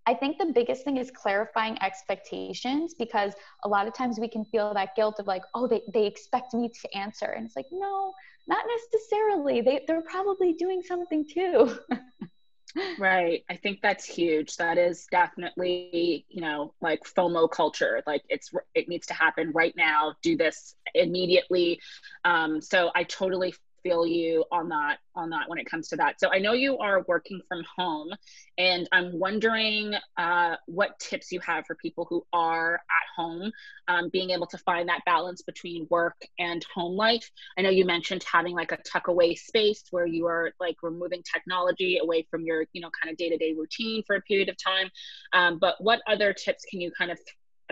I 0.06 0.14
think 0.14 0.38
the 0.38 0.46
biggest 0.46 0.84
thing 0.84 0.98
is 0.98 1.10
clarifying 1.10 1.76
expectations 1.82 2.94
because 2.94 3.32
a 3.64 3.68
lot 3.68 3.88
of 3.88 3.94
times 3.94 4.20
we 4.20 4.28
can 4.28 4.44
feel 4.44 4.72
that 4.72 4.94
guilt 4.94 5.16
of 5.18 5.26
like, 5.26 5.42
oh, 5.54 5.66
they, 5.66 5.82
they 5.92 6.06
expect 6.06 6.54
me 6.54 6.68
to 6.68 6.96
answer. 6.96 7.26
And 7.26 7.44
it's 7.44 7.56
like, 7.56 7.66
no, 7.72 8.14
not 8.46 8.64
necessarily. 8.92 9.60
They, 9.62 9.82
they're 9.88 10.02
probably 10.02 10.52
doing 10.52 10.80
something 10.82 11.26
too. 11.26 11.76
right. 13.00 13.44
I 13.50 13.56
think 13.56 13.80
that's 13.82 14.04
huge. 14.04 14.56
That 14.56 14.78
is 14.78 15.08
definitely, 15.10 16.24
you 16.28 16.40
know, 16.40 16.72
like 16.80 17.00
FOMO 17.02 17.50
culture. 17.50 18.00
Like 18.06 18.22
it's, 18.28 18.52
it 18.76 18.88
needs 18.88 19.08
to 19.08 19.14
happen 19.14 19.50
right 19.52 19.74
now. 19.76 20.14
Do 20.22 20.36
this 20.36 20.76
immediately. 20.94 21.80
Um, 22.24 22.60
so 22.60 22.90
I 22.94 23.02
totally 23.02 23.54
feel 23.86 24.06
you 24.06 24.44
on 24.50 24.68
that 24.68 24.98
on 25.14 25.30
that 25.30 25.48
when 25.48 25.58
it 25.58 25.66
comes 25.66 25.88
to 25.88 25.96
that. 25.96 26.18
So 26.18 26.28
i 26.32 26.38
know 26.38 26.52
you 26.52 26.78
are 26.78 27.04
working 27.06 27.40
from 27.48 27.62
home 27.76 28.10
and 28.58 28.88
i'm 28.92 29.18
wondering 29.18 29.94
uh, 30.16 30.56
what 30.66 30.98
tips 30.98 31.30
you 31.30 31.40
have 31.40 31.64
for 31.66 31.74
people 31.76 32.06
who 32.08 32.26
are 32.32 32.74
at 32.74 33.06
home 33.16 33.52
um, 33.88 34.08
being 34.12 34.30
able 34.30 34.46
to 34.48 34.58
find 34.58 34.88
that 34.88 35.04
balance 35.06 35.42
between 35.42 35.86
work 35.90 36.16
and 36.38 36.64
home 36.74 36.96
life. 36.96 37.30
I 37.56 37.62
know 37.62 37.70
you 37.70 37.84
mentioned 37.84 38.24
having 38.30 38.54
like 38.54 38.72
a 38.72 38.78
tuck 38.78 39.08
away 39.08 39.34
space 39.34 39.84
where 39.90 40.06
you 40.06 40.26
are 40.26 40.52
like 40.60 40.76
removing 40.82 41.22
technology 41.22 41.98
away 42.02 42.26
from 42.30 42.44
your 42.44 42.64
you 42.72 42.80
know 42.80 42.90
kind 43.00 43.10
of 43.10 43.16
day-to-day 43.16 43.54
routine 43.56 44.02
for 44.06 44.16
a 44.16 44.20
period 44.22 44.48
of 44.48 44.56
time. 44.62 44.90
Um, 45.32 45.58
but 45.58 45.76
what 45.78 46.00
other 46.06 46.32
tips 46.32 46.64
can 46.70 46.80
you 46.80 46.90
kind 46.98 47.10
of 47.10 47.18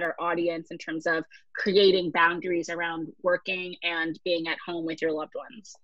our 0.03 0.17
audience 0.19 0.73
in 0.73 0.79
terms 0.79 1.07
of 1.07 1.25
creating 1.57 2.11
boundaries 2.11 2.69
around 2.69 3.13
working 3.23 3.77
and 3.85 4.19
being 4.25 4.49
at 4.49 4.59
home 4.67 4.85
with 4.85 5.01
your 5.01 5.13
loved 5.13 5.35
ones 5.37 5.77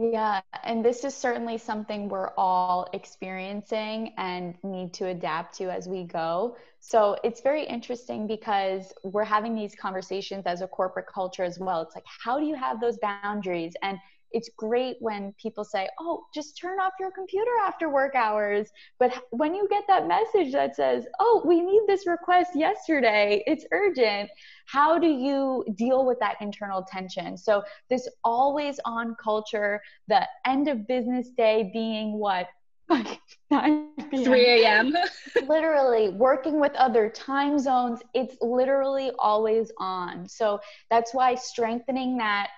yeah, 0.00 0.40
and 0.62 0.84
this 0.84 1.02
is 1.02 1.12
certainly 1.12 1.58
something 1.58 2.08
we're 2.08 2.30
all 2.38 2.88
experiencing 2.92 4.14
and 4.16 4.54
need 4.62 4.92
to 4.94 5.06
adapt 5.06 5.56
to 5.56 5.72
as 5.72 5.88
we 5.88 6.04
go. 6.04 6.56
So 6.78 7.16
it's 7.24 7.40
very 7.40 7.64
interesting 7.64 8.28
because 8.28 8.92
we're 9.02 9.24
having 9.24 9.56
these 9.56 9.74
conversations 9.74 10.46
as 10.46 10.60
a 10.60 10.68
corporate 10.68 11.08
culture 11.12 11.42
as 11.42 11.58
well. 11.58 11.82
It's 11.82 11.96
like, 11.96 12.04
how 12.06 12.38
do 12.38 12.46
you 12.46 12.54
have 12.54 12.80
those 12.80 12.96
boundaries? 12.98 13.74
And 13.82 13.98
it's 14.32 14.50
great 14.56 14.96
when 15.00 15.34
people 15.40 15.64
say, 15.64 15.88
oh, 16.00 16.24
just 16.34 16.58
turn 16.58 16.78
off 16.80 16.92
your 17.00 17.10
computer 17.10 17.50
after 17.66 17.88
work 17.88 18.14
hours. 18.14 18.68
But 18.98 19.22
when 19.30 19.54
you 19.54 19.66
get 19.70 19.84
that 19.88 20.06
message 20.06 20.52
that 20.52 20.76
says, 20.76 21.06
oh, 21.20 21.42
we 21.46 21.60
need 21.60 21.82
this 21.86 22.06
request 22.06 22.50
yesterday, 22.54 23.42
it's 23.46 23.64
urgent, 23.72 24.30
how 24.66 24.98
do 24.98 25.08
you 25.08 25.64
deal 25.76 26.04
with 26.04 26.18
that 26.20 26.36
internal 26.40 26.82
tension? 26.82 27.36
So, 27.36 27.62
this 27.88 28.08
always 28.24 28.78
on 28.84 29.16
culture, 29.22 29.80
the 30.08 30.26
end 30.46 30.68
of 30.68 30.86
business 30.86 31.30
day 31.36 31.70
being 31.72 32.18
what? 32.18 32.48
3 32.90 34.64
a.m. 34.64 34.94
literally 35.46 36.10
working 36.10 36.58
with 36.58 36.72
other 36.74 37.10
time 37.10 37.58
zones, 37.58 38.00
it's 38.14 38.36
literally 38.40 39.12
always 39.18 39.70
on. 39.78 40.26
So 40.28 40.58
that's 40.90 41.12
why 41.12 41.34
strengthening 41.34 42.16
that 42.18 42.48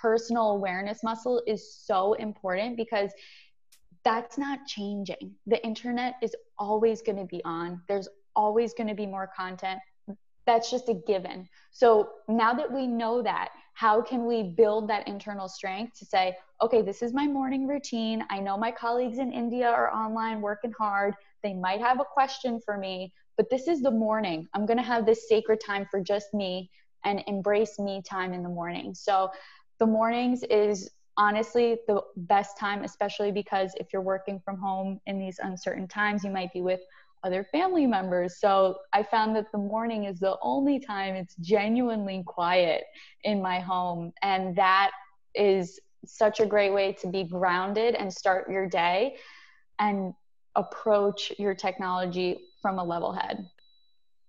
personal 0.00 0.52
awareness 0.52 1.02
muscle 1.02 1.42
is 1.46 1.74
so 1.74 2.14
important 2.14 2.76
because 2.76 3.10
that's 4.04 4.38
not 4.38 4.60
changing. 4.66 5.34
The 5.46 5.62
internet 5.64 6.14
is 6.22 6.34
always 6.58 7.02
going 7.02 7.18
to 7.18 7.26
be 7.26 7.42
on. 7.44 7.82
There's 7.88 8.08
always 8.34 8.72
going 8.72 8.88
to 8.88 8.94
be 8.94 9.06
more 9.06 9.30
content. 9.36 9.80
That's 10.46 10.70
just 10.70 10.88
a 10.88 10.94
given. 10.94 11.48
So 11.70 12.10
now 12.28 12.54
that 12.54 12.72
we 12.72 12.86
know 12.86 13.22
that, 13.22 13.50
how 13.74 14.02
can 14.02 14.26
we 14.26 14.42
build 14.42 14.88
that 14.88 15.06
internal 15.06 15.48
strength 15.48 15.98
to 15.98 16.04
say, 16.04 16.34
okay, 16.62 16.82
this 16.82 17.02
is 17.02 17.12
my 17.12 17.26
morning 17.26 17.66
routine. 17.66 18.24
I 18.30 18.40
know 18.40 18.56
my 18.56 18.70
colleagues 18.70 19.18
in 19.18 19.32
India 19.32 19.68
are 19.68 19.92
online 19.92 20.40
working 20.40 20.72
hard. 20.78 21.14
They 21.42 21.54
might 21.54 21.80
have 21.80 22.00
a 22.00 22.04
question 22.04 22.60
for 22.64 22.76
me, 22.76 23.12
but 23.36 23.48
this 23.50 23.68
is 23.68 23.80
the 23.80 23.90
morning. 23.90 24.48
I'm 24.54 24.66
going 24.66 24.76
to 24.76 24.82
have 24.82 25.06
this 25.06 25.28
sacred 25.28 25.60
time 25.64 25.86
for 25.90 26.00
just 26.00 26.34
me 26.34 26.70
and 27.04 27.22
embrace 27.26 27.78
me 27.78 28.02
time 28.02 28.32
in 28.32 28.42
the 28.42 28.48
morning. 28.48 28.94
So 28.94 29.30
the 29.80 29.86
mornings 29.86 30.44
is 30.44 30.90
honestly 31.16 31.78
the 31.88 32.00
best 32.16 32.58
time, 32.58 32.84
especially 32.84 33.32
because 33.32 33.72
if 33.76 33.88
you're 33.92 34.02
working 34.02 34.40
from 34.44 34.58
home 34.58 35.00
in 35.06 35.18
these 35.18 35.40
uncertain 35.42 35.88
times, 35.88 36.22
you 36.22 36.30
might 36.30 36.52
be 36.52 36.60
with 36.60 36.80
other 37.24 37.44
family 37.44 37.86
members. 37.86 38.38
So 38.40 38.78
I 38.92 39.02
found 39.02 39.34
that 39.36 39.46
the 39.52 39.58
morning 39.58 40.04
is 40.04 40.20
the 40.20 40.36
only 40.42 40.78
time 40.78 41.14
it's 41.14 41.34
genuinely 41.36 42.22
quiet 42.26 42.84
in 43.24 43.42
my 43.42 43.58
home. 43.60 44.12
And 44.22 44.54
that 44.56 44.92
is 45.34 45.80
such 46.06 46.40
a 46.40 46.46
great 46.46 46.72
way 46.72 46.92
to 46.94 47.08
be 47.08 47.24
grounded 47.24 47.94
and 47.94 48.12
start 48.12 48.50
your 48.50 48.66
day 48.66 49.16
and 49.78 50.14
approach 50.56 51.32
your 51.38 51.54
technology 51.54 52.38
from 52.62 52.78
a 52.78 52.84
level 52.84 53.12
head. 53.12 53.46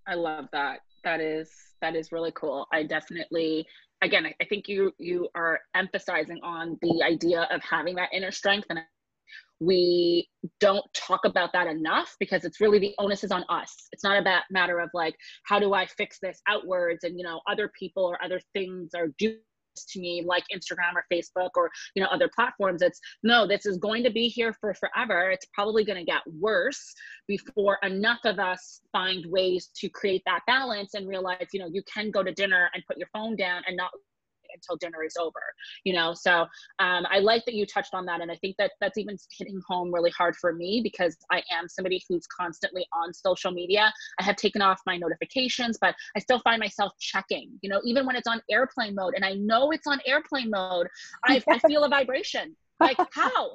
I 0.06 0.14
love 0.14 0.46
that. 0.52 0.80
That 1.04 1.20
is 1.20 1.50
that 1.80 1.96
is 1.96 2.12
really 2.12 2.32
cool. 2.32 2.66
I 2.72 2.84
definitely 2.84 3.66
again 4.02 4.26
I 4.40 4.44
think 4.44 4.68
you 4.68 4.92
you 4.98 5.28
are 5.34 5.60
emphasizing 5.74 6.40
on 6.42 6.78
the 6.82 7.02
idea 7.02 7.48
of 7.50 7.62
having 7.62 7.94
that 7.96 8.10
inner 8.12 8.30
strength 8.30 8.66
and 8.70 8.80
we 9.60 10.28
don't 10.58 10.84
talk 10.92 11.20
about 11.24 11.52
that 11.52 11.68
enough 11.68 12.16
because 12.18 12.44
it's 12.44 12.60
really 12.60 12.80
the 12.80 12.94
onus 12.98 13.22
is 13.22 13.30
on 13.30 13.44
us. 13.48 13.88
It's 13.92 14.02
not 14.02 14.26
a 14.26 14.40
matter 14.50 14.80
of 14.80 14.90
like 14.92 15.14
how 15.44 15.60
do 15.60 15.72
i 15.72 15.86
fix 15.86 16.18
this 16.20 16.40
outwards 16.48 17.04
and 17.04 17.16
you 17.16 17.24
know 17.24 17.40
other 17.48 17.70
people 17.78 18.04
or 18.04 18.22
other 18.22 18.40
things 18.52 18.90
are 18.94 19.08
doing 19.18 19.38
to 19.74 20.00
me 20.00 20.22
like 20.26 20.44
instagram 20.54 20.94
or 20.94 21.04
facebook 21.12 21.50
or 21.56 21.70
you 21.94 22.02
know 22.02 22.08
other 22.10 22.28
platforms 22.34 22.82
it's 22.82 23.00
no 23.22 23.46
this 23.46 23.66
is 23.66 23.78
going 23.78 24.02
to 24.02 24.10
be 24.10 24.28
here 24.28 24.52
for 24.60 24.74
forever. 24.74 25.30
It's 25.30 25.46
probably 25.52 25.84
going 25.84 25.98
to 25.98 26.04
get 26.04 26.22
worse 26.40 26.94
before 27.28 27.78
enough 27.82 28.20
of 28.24 28.38
us 28.38 28.80
find 28.92 29.24
ways 29.28 29.70
to 29.76 29.88
create 29.88 30.22
that 30.26 30.40
balance 30.46 30.94
and 30.94 31.08
realize 31.08 31.46
you 31.52 31.60
know 31.60 31.68
you 31.70 31.82
can 31.92 32.10
go 32.10 32.22
to 32.22 32.32
dinner 32.32 32.70
and 32.74 32.82
put 32.86 32.98
your 32.98 33.08
phone 33.12 33.36
down 33.36 33.62
and 33.66 33.76
not 33.76 33.90
until 34.54 34.76
dinner 34.76 35.02
is 35.04 35.16
over 35.18 35.40
you 35.84 35.92
know? 35.92 36.14
So 36.14 36.46
um, 36.78 37.06
i 37.10 37.18
like 37.18 37.44
that 37.44 37.54
you 37.54 37.66
touched 37.66 37.94
on 37.94 38.04
that 38.06 38.20
and 38.20 38.30
i 38.30 38.36
think 38.36 38.56
that 38.58 38.72
that's 38.80 38.98
even 38.98 39.16
hitting 39.38 39.60
home 39.66 39.92
really 39.92 40.10
hard 40.10 40.34
for 40.36 40.52
me 40.52 40.80
because 40.82 41.16
i 41.30 41.42
am 41.50 41.68
somebody 41.68 42.02
who's 42.08 42.26
constantly 42.26 42.86
on 42.92 43.12
social 43.12 43.50
media. 43.50 43.92
I 44.18 44.24
have 44.24 44.36
taken 44.36 44.62
off 44.62 44.80
my 44.86 44.96
notifications 44.96 45.78
but 45.80 45.94
i 46.16 46.20
still 46.20 46.40
find 46.40 46.60
myself 46.60 46.92
checking 46.98 47.50
you 47.62 47.70
know 47.70 47.80
even 47.84 48.06
when 48.06 48.16
it's 48.16 48.28
on 48.28 48.40
airplane 48.50 48.94
mode 48.94 49.14
and 49.14 49.24
i 49.24 49.34
know 49.34 49.70
it's 49.70 49.86
on 49.86 50.00
airplane 50.06 50.50
mode 50.50 50.88
i, 51.24 51.42
I 51.48 51.58
feel 51.66 51.84
a 51.84 51.88
vibration 51.88 52.56
like 52.82 52.98
how? 53.12 53.50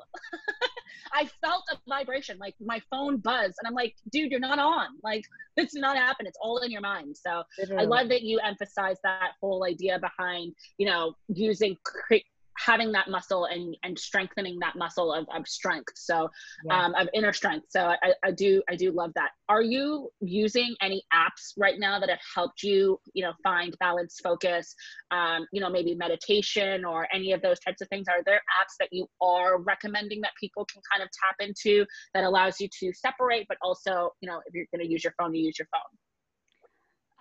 I 1.13 1.29
felt 1.41 1.63
a 1.71 1.77
vibration 1.87 2.37
like 2.37 2.55
my 2.59 2.81
phone 2.89 3.17
buzzed 3.17 3.55
and 3.59 3.67
i'm 3.67 3.73
like 3.73 3.95
dude 4.11 4.31
you're 4.31 4.39
not 4.39 4.59
on. 4.59 4.87
Like 5.03 5.25
this 5.55 5.73
did 5.73 5.81
not 5.81 5.97
happen. 5.97 6.25
It's 6.27 6.37
all 6.41 6.59
in 6.59 6.71
your 6.71 6.81
mind. 6.81 7.15
So 7.17 7.43
Literally. 7.59 7.83
i 7.83 7.85
love 7.85 8.09
that 8.09 8.23
you 8.23 8.39
emphasize 8.39 8.97
that 9.03 9.31
whole 9.41 9.63
idea 9.65 9.99
behind 9.99 10.53
you 10.77 10.87
know 10.87 11.13
using 11.27 11.77
cre- 11.83 12.27
having 12.57 12.91
that 12.91 13.09
muscle 13.09 13.45
and 13.45 13.75
and 13.83 13.97
strengthening 13.97 14.57
that 14.59 14.75
muscle 14.75 15.13
of, 15.13 15.25
of 15.33 15.47
strength. 15.47 15.93
So 15.95 16.29
yeah. 16.65 16.85
um, 16.85 16.95
of 16.95 17.07
inner 17.13 17.33
strength. 17.33 17.67
So 17.69 17.93
I, 18.01 18.13
I 18.23 18.31
do 18.31 18.61
i 18.69 18.75
do 18.75 18.91
love 18.91 19.11
that. 19.15 19.29
Are 19.49 19.61
you 19.61 20.09
using 20.21 20.75
any 20.81 21.03
apps 21.13 21.53
right 21.57 21.75
now 21.77 21.99
that 21.99 22.09
have 22.09 22.19
helped 22.35 22.63
you 22.63 22.99
you 23.13 23.23
know 23.23 23.33
find 23.43 23.75
balance 23.79 24.19
focus 24.23 24.73
um, 25.11 25.45
you 25.51 25.61
know 25.61 25.69
maybe 25.69 25.95
meditation 25.95 26.85
or 26.85 27.07
any 27.13 27.31
of 27.31 27.41
those 27.41 27.59
types 27.59 27.81
of 27.81 27.87
things? 27.89 28.07
Are 28.07 28.23
there 28.25 28.41
apps 28.59 28.75
that 28.79 28.89
you 28.91 29.07
are 29.21 29.61
recommending 29.61 30.21
that 30.21 30.31
people 30.39 30.65
can 30.65 30.81
kind 30.91 31.03
of 31.03 31.09
tap 31.11 31.35
into 31.39 31.85
that 32.13 32.23
allows 32.23 32.59
you 32.59 32.67
to 32.79 32.91
separate 32.93 33.45
but 33.47 33.57
also 33.61 34.11
you 34.21 34.29
know 34.29 34.41
if 34.45 34.53
you're 34.53 34.65
going 34.73 34.85
to 34.85 34.91
use 34.91 35.03
your 35.03 35.13
phone 35.19 35.33
you 35.33 35.45
use 35.45 35.59
your 35.59 35.67
phone? 35.71 35.97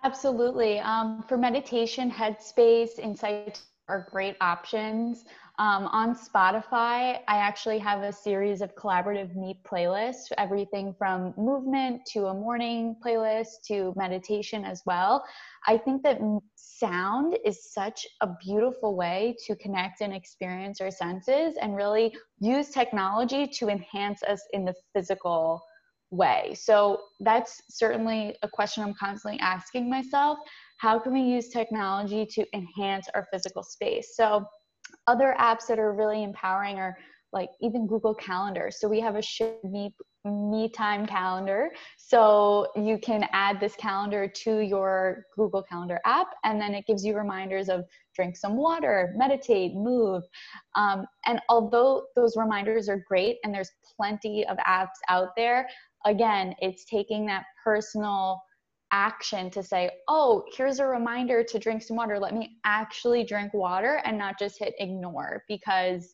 Absolutely. 0.03 0.79
Um, 0.79 1.23
for 1.27 1.37
meditation, 1.37 2.11
Headspace, 2.11 2.99
Insight 2.99 3.61
are 3.89 4.07
great 4.11 4.35
options. 4.41 5.25
Um, 5.59 5.87
on 5.87 6.15
Spotify, 6.15 7.19
I 7.27 7.37
actually 7.37 7.79
have 7.79 8.03
a 8.03 8.11
series 8.11 8.61
of 8.61 8.75
collaborative 8.75 9.35
MEEP 9.35 9.63
playlists, 9.63 10.31
everything 10.37 10.93
from 10.97 11.33
movement 11.37 12.05
to 12.13 12.27
a 12.27 12.33
morning 12.33 12.95
playlist 13.03 13.63
to 13.67 13.93
meditation 13.95 14.65
as 14.65 14.83
well. 14.85 15.23
I 15.65 15.77
think 15.77 16.03
that 16.03 16.19
sound 16.55 17.37
is 17.43 17.73
such 17.73 18.05
a 18.21 18.29
beautiful 18.43 18.95
way 18.95 19.35
to 19.47 19.55
connect 19.55 20.01
and 20.01 20.13
experience 20.13 20.79
our 20.79 20.91
senses 20.91 21.55
and 21.59 21.75
really 21.75 22.15
use 22.39 22.69
technology 22.69 23.47
to 23.47 23.69
enhance 23.69 24.21
us 24.23 24.41
in 24.53 24.63
the 24.63 24.75
physical 24.93 25.63
way. 26.11 26.55
So 26.57 27.01
that's 27.19 27.61
certainly 27.69 28.35
a 28.41 28.47
question 28.47 28.83
I'm 28.83 28.93
constantly 28.93 29.39
asking 29.39 29.89
myself 29.89 30.37
how 30.77 30.99
can 30.99 31.11
we 31.11 31.21
use 31.21 31.49
technology 31.49 32.25
to 32.25 32.45
enhance 32.53 33.07
our 33.13 33.25
physical 33.31 33.63
space? 33.63 34.15
So, 34.15 34.45
other 35.05 35.35
apps 35.37 35.67
that 35.67 35.79
are 35.79 35.93
really 35.93 36.23
empowering 36.23 36.77
are 36.77 36.97
like 37.33 37.49
even 37.61 37.87
Google 37.87 38.13
Calendar. 38.13 38.69
So, 38.71 38.87
we 38.87 38.99
have 39.01 39.15
a 39.15 39.21
shared 39.21 39.63
me, 39.63 39.93
me 40.23 40.69
time 40.69 41.05
calendar. 41.07 41.71
So, 41.97 42.67
you 42.75 42.99
can 42.99 43.25
add 43.33 43.59
this 43.59 43.75
calendar 43.75 44.27
to 44.27 44.59
your 44.59 45.25
Google 45.35 45.63
Calendar 45.63 45.99
app, 46.05 46.27
and 46.43 46.61
then 46.61 46.75
it 46.75 46.85
gives 46.85 47.03
you 47.03 47.17
reminders 47.17 47.69
of 47.69 47.83
drink 48.15 48.37
some 48.37 48.55
water, 48.55 49.13
meditate, 49.15 49.73
move. 49.73 50.23
Um, 50.75 51.05
and 51.25 51.39
although 51.49 52.05
those 52.15 52.37
reminders 52.37 52.87
are 52.87 53.03
great, 53.07 53.37
and 53.43 53.53
there's 53.53 53.71
plenty 53.95 54.45
of 54.45 54.57
apps 54.57 54.97
out 55.09 55.29
there, 55.35 55.67
again, 56.05 56.55
it's 56.59 56.85
taking 56.85 57.25
that 57.27 57.45
personal 57.63 58.41
action 58.91 59.49
to 59.51 59.61
say, 59.61 59.89
oh, 60.07 60.43
here's 60.55 60.79
a 60.79 60.85
reminder 60.85 61.43
to 61.43 61.59
drink 61.59 61.81
some 61.81 61.97
water. 61.97 62.19
Let 62.19 62.33
me 62.33 62.57
actually 62.65 63.23
drink 63.23 63.53
water 63.53 64.01
and 64.05 64.17
not 64.17 64.39
just 64.39 64.59
hit 64.59 64.73
ignore 64.79 65.43
because 65.47 66.13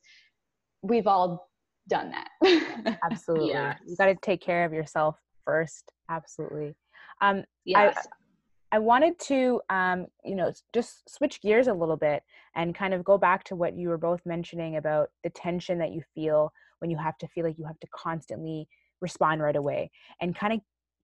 we've 0.81 1.07
all 1.07 1.49
done 1.87 2.11
that. 2.11 2.99
Absolutely. 3.03 3.49
Yes. 3.49 3.79
You 3.85 3.95
got 3.95 4.05
to 4.05 4.15
take 4.15 4.41
care 4.41 4.65
of 4.65 4.73
yourself 4.73 5.17
first. 5.45 5.91
Absolutely. 6.09 6.75
Um, 7.21 7.43
yes. 7.65 7.95
I, 7.97 8.77
I 8.77 8.79
wanted 8.79 9.19
to, 9.19 9.61
um, 9.69 10.07
you 10.25 10.35
know, 10.35 10.51
just 10.73 11.07
switch 11.07 11.41
gears 11.41 11.67
a 11.67 11.73
little 11.73 11.97
bit 11.97 12.23
and 12.55 12.73
kind 12.73 12.93
of 12.93 13.03
go 13.03 13.19
back 13.19 13.43
to 13.45 13.55
what 13.55 13.77
you 13.77 13.89
were 13.89 13.99
both 13.99 14.21
mentioning 14.25 14.77
about 14.77 15.11
the 15.23 15.29
tension 15.29 15.77
that 15.77 15.91
you 15.91 16.01
feel 16.15 16.51
when 16.79 16.89
you 16.89 16.97
have 16.97 17.17
to 17.19 17.27
feel 17.27 17.45
like 17.45 17.57
you 17.59 17.65
have 17.65 17.79
to 17.81 17.87
constantly 17.95 18.67
respond 19.03 19.41
right 19.41 19.55
away 19.55 19.91
and 20.19 20.35
kind 20.35 20.53
of 20.53 20.61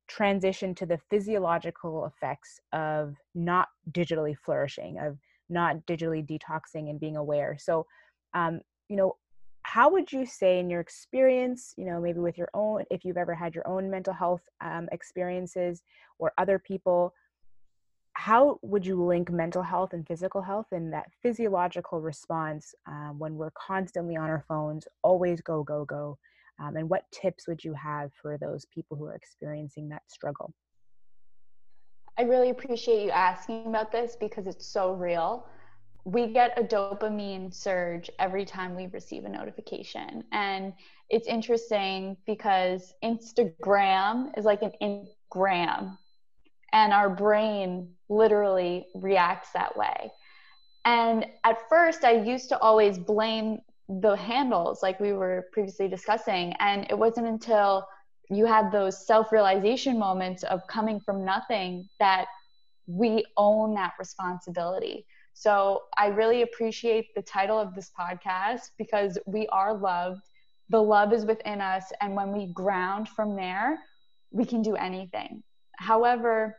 transition 0.08 0.74
to 0.74 0.88
the 0.88 0.98
physiological 1.12 2.08
effects 2.08 2.60
of 2.74 3.16
not 3.36 3.68
digitally 3.92 4.36
flourishing, 4.36 4.98
of 5.00 5.18
not 5.50 5.86
digitally 5.86 6.26
detoxing 6.26 6.90
and 6.90 7.00
being 7.00 7.18
aware. 7.18 7.56
So, 7.60 7.86
um, 8.34 8.62
you 8.90 8.96
know, 8.96 9.18
how 9.64 9.92
would 9.92 10.12
you 10.12 10.26
say 10.26 10.60
in 10.60 10.70
your 10.70 10.80
experience, 10.80 11.76
you 11.78 11.86
know, 11.86 12.00
maybe 12.02 12.20
with 12.20 12.38
your 12.38 12.50
own, 12.56 12.86
if 12.90 13.06
you've 13.06 13.18
ever 13.18 13.36
had 13.36 13.54
your 13.54 13.68
own 13.68 13.90
mental 13.90 14.14
health 14.14 14.42
um, 14.62 14.90
experiences 14.92 15.84
or 16.18 16.34
other 16.40 16.58
people, 16.58 17.14
how 18.14 18.60
would 18.64 18.86
you 18.86 19.02
link 19.02 19.32
mental 19.32 19.62
health 19.62 19.94
and 19.94 20.08
physical 20.08 20.42
health 20.42 20.68
and 20.72 20.92
that 20.92 21.12
physiological 21.22 22.02
response 22.02 22.74
um, 22.88 23.16
when 23.20 23.36
we're 23.36 23.52
constantly 23.52 24.18
on 24.18 24.30
our 24.30 24.44
phones, 24.48 24.88
always 25.04 25.40
go, 25.42 25.64
go, 25.64 25.86
go? 25.86 26.18
Um, 26.62 26.76
and 26.76 26.90
what 26.90 27.04
tips 27.12 27.48
would 27.48 27.64
you 27.64 27.74
have 27.74 28.12
for 28.22 28.38
those 28.38 28.66
people 28.74 28.98
who 28.98 29.06
are 29.06 29.16
experiencing 29.16 29.90
that 29.90 30.04
struggle? 30.08 30.54
I 32.18 32.24
really 32.24 32.50
appreciate 32.50 33.06
you 33.06 33.12
asking 33.12 33.68
about 33.68 33.92
this 33.92 34.18
because 34.20 34.46
it's 34.46 34.68
so 34.68 34.94
real. 34.94 35.46
We 36.04 36.28
get 36.34 36.60
a 36.60 36.64
dopamine 36.64 37.54
surge 37.54 38.10
every 38.20 38.44
time 38.44 38.76
we 38.76 38.88
receive 38.88 39.24
a 39.24 39.30
notification. 39.30 40.24
And 40.34 40.74
it's 41.10 41.28
interesting 41.28 42.18
because 42.26 42.94
Instagram 43.04 44.38
is 44.38 44.44
like 44.44 44.62
an 44.62 44.74
Instagram, 44.82 45.98
and 46.74 46.94
our 46.94 47.10
brain 47.10 47.90
literally 48.10 48.88
reacts 48.96 49.52
that 49.54 49.76
way. 49.78 50.12
And 50.86 51.26
at 51.46 51.58
first, 51.70 52.04
I 52.04 52.12
used 52.12 52.50
to 52.50 52.60
always 52.60 52.98
blame 52.98 53.60
the 53.90 54.16
handles 54.16 54.84
like 54.84 55.00
we 55.00 55.14
were 55.14 55.48
previously 55.52 55.88
discussing 55.88 56.54
and 56.60 56.86
it 56.90 56.98
wasn't 56.98 57.26
until 57.26 57.88
you 58.30 58.46
had 58.46 58.72
those 58.72 59.08
self-realization 59.08 59.98
moments 59.98 60.44
of 60.44 60.62
coming 60.68 61.00
from 61.00 61.26
nothing 61.26 61.90
that 62.00 62.28
we 62.86 63.26
own 63.38 63.74
that 63.74 63.94
responsibility. 63.98 65.06
So 65.34 65.84
i 65.98 66.08
really 66.08 66.44
appreciate 66.44 67.08
the 67.16 67.24
title 67.24 67.60
of 67.60 67.74
this 67.74 67.92
podcast 68.00 68.62
because 68.78 69.18
we 69.26 69.48
are 69.48 69.74
loved. 69.74 70.22
The 70.70 70.82
love 70.82 71.12
is 71.12 71.26
within 71.26 71.60
us 71.60 71.86
and 72.00 72.16
when 72.16 72.32
we 72.32 72.46
ground 72.54 73.10
from 73.10 73.36
there 73.36 73.80
we 74.32 74.46
can 74.46 74.62
do 74.62 74.76
anything. 74.76 75.42
However 75.78 76.58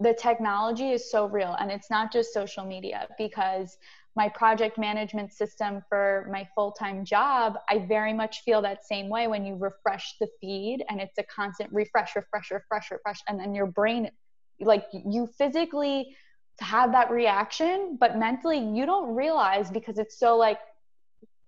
the 0.00 0.12
technology 0.14 0.90
is 0.90 1.10
so 1.10 1.26
real 1.26 1.56
and 1.58 1.70
it's 1.70 1.90
not 1.90 2.12
just 2.12 2.34
social 2.34 2.64
media 2.64 3.08
because 3.16 3.78
my 4.14 4.28
project 4.28 4.76
management 4.78 5.32
system 5.32 5.82
for 5.88 6.28
my 6.30 6.46
full-time 6.54 7.04
job 7.04 7.56
i 7.68 7.78
very 7.78 8.12
much 8.12 8.42
feel 8.44 8.60
that 8.62 8.84
same 8.84 9.08
way 9.08 9.26
when 9.26 9.44
you 9.44 9.54
refresh 9.56 10.14
the 10.20 10.28
feed 10.40 10.84
and 10.88 11.00
it's 11.00 11.18
a 11.18 11.22
constant 11.24 11.72
refresh 11.72 12.14
refresh 12.16 12.50
refresh 12.50 12.90
refresh 12.90 13.20
and 13.28 13.38
then 13.38 13.54
your 13.54 13.66
brain 13.66 14.10
like 14.60 14.84
you 14.92 15.26
physically 15.38 16.14
have 16.60 16.92
that 16.92 17.10
reaction 17.10 17.96
but 17.98 18.18
mentally 18.18 18.58
you 18.58 18.84
don't 18.86 19.14
realize 19.14 19.70
because 19.70 19.98
it's 19.98 20.18
so 20.18 20.36
like 20.36 20.58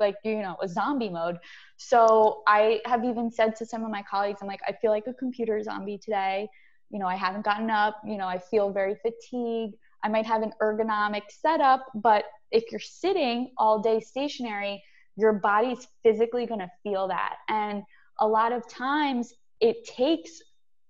like 0.00 0.16
you 0.24 0.38
know 0.38 0.56
a 0.62 0.68
zombie 0.68 1.08
mode. 1.08 1.38
So 1.76 2.42
i 2.46 2.80
have 2.84 3.04
even 3.04 3.30
said 3.30 3.56
to 3.56 3.66
some 3.66 3.84
of 3.84 3.90
my 3.90 4.02
colleagues 4.10 4.40
i'm 4.42 4.48
like 4.48 4.60
i 4.66 4.72
feel 4.72 4.90
like 4.90 5.06
a 5.06 5.14
computer 5.14 5.62
zombie 5.62 5.98
today. 5.98 6.48
You 6.90 6.98
know 6.98 7.06
i 7.06 7.16
haven't 7.16 7.44
gotten 7.44 7.70
up. 7.70 8.00
You 8.06 8.16
know 8.16 8.26
i 8.26 8.38
feel 8.38 8.70
very 8.70 8.96
fatigued. 8.96 9.76
I 10.02 10.08
might 10.08 10.26
have 10.26 10.42
an 10.42 10.52
ergonomic 10.60 11.22
setup 11.30 11.86
but 11.94 12.24
if 12.54 12.70
you're 12.72 12.80
sitting 12.80 13.52
all 13.58 13.80
day 13.80 14.00
stationary 14.00 14.82
your 15.16 15.32
body's 15.32 15.86
physically 16.02 16.46
going 16.46 16.60
to 16.60 16.70
feel 16.82 17.08
that 17.08 17.36
and 17.48 17.82
a 18.20 18.26
lot 18.26 18.52
of 18.52 18.66
times 18.68 19.34
it 19.60 19.84
takes 19.84 20.42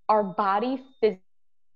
our 0.09 0.23
body 0.23 0.83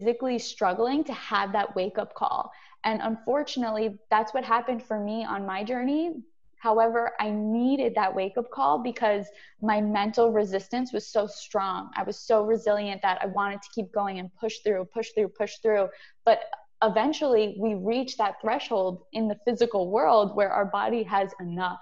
physically 0.01 0.39
struggling 0.39 1.05
to 1.05 1.13
have 1.13 1.53
that 1.53 1.75
wake 1.75 1.99
up 1.99 2.15
call 2.15 2.53
and 2.85 3.01
unfortunately 3.03 3.99
that's 4.11 4.33
what 4.35 4.45
happened 4.45 4.83
for 4.83 5.01
me 5.01 5.25
on 5.25 5.47
my 5.47 5.65
journey 5.65 6.23
However, 6.59 7.13
I 7.21 7.31
needed 7.31 7.95
that 7.95 8.15
wake 8.15 8.37
up 8.37 8.51
call 8.51 8.79
because 8.81 9.29
my 9.63 9.81
mental 9.81 10.33
resistance 10.33 10.93
was 10.93 11.07
so 11.07 11.27
strong. 11.27 11.91
I 11.97 12.03
was 12.03 12.19
so 12.19 12.43
resilient 12.45 13.01
that 13.03 13.21
I 13.23 13.27
wanted 13.27 13.63
to 13.63 13.69
keep 13.75 13.93
going 13.93 14.19
and 14.19 14.35
push 14.35 14.59
through, 14.65 14.87
push 14.87 15.13
through, 15.13 15.29
push 15.29 15.59
through. 15.59 15.89
But 16.25 16.41
eventually, 16.83 17.57
we 17.59 17.75
reach 17.75 18.17
that 18.17 18.41
threshold 18.41 19.03
in 19.13 19.29
the 19.29 19.39
physical 19.45 19.91
world 19.91 20.37
where 20.37 20.51
our 20.51 20.67
body 20.67 21.03
has 21.05 21.31
enough. 21.41 21.81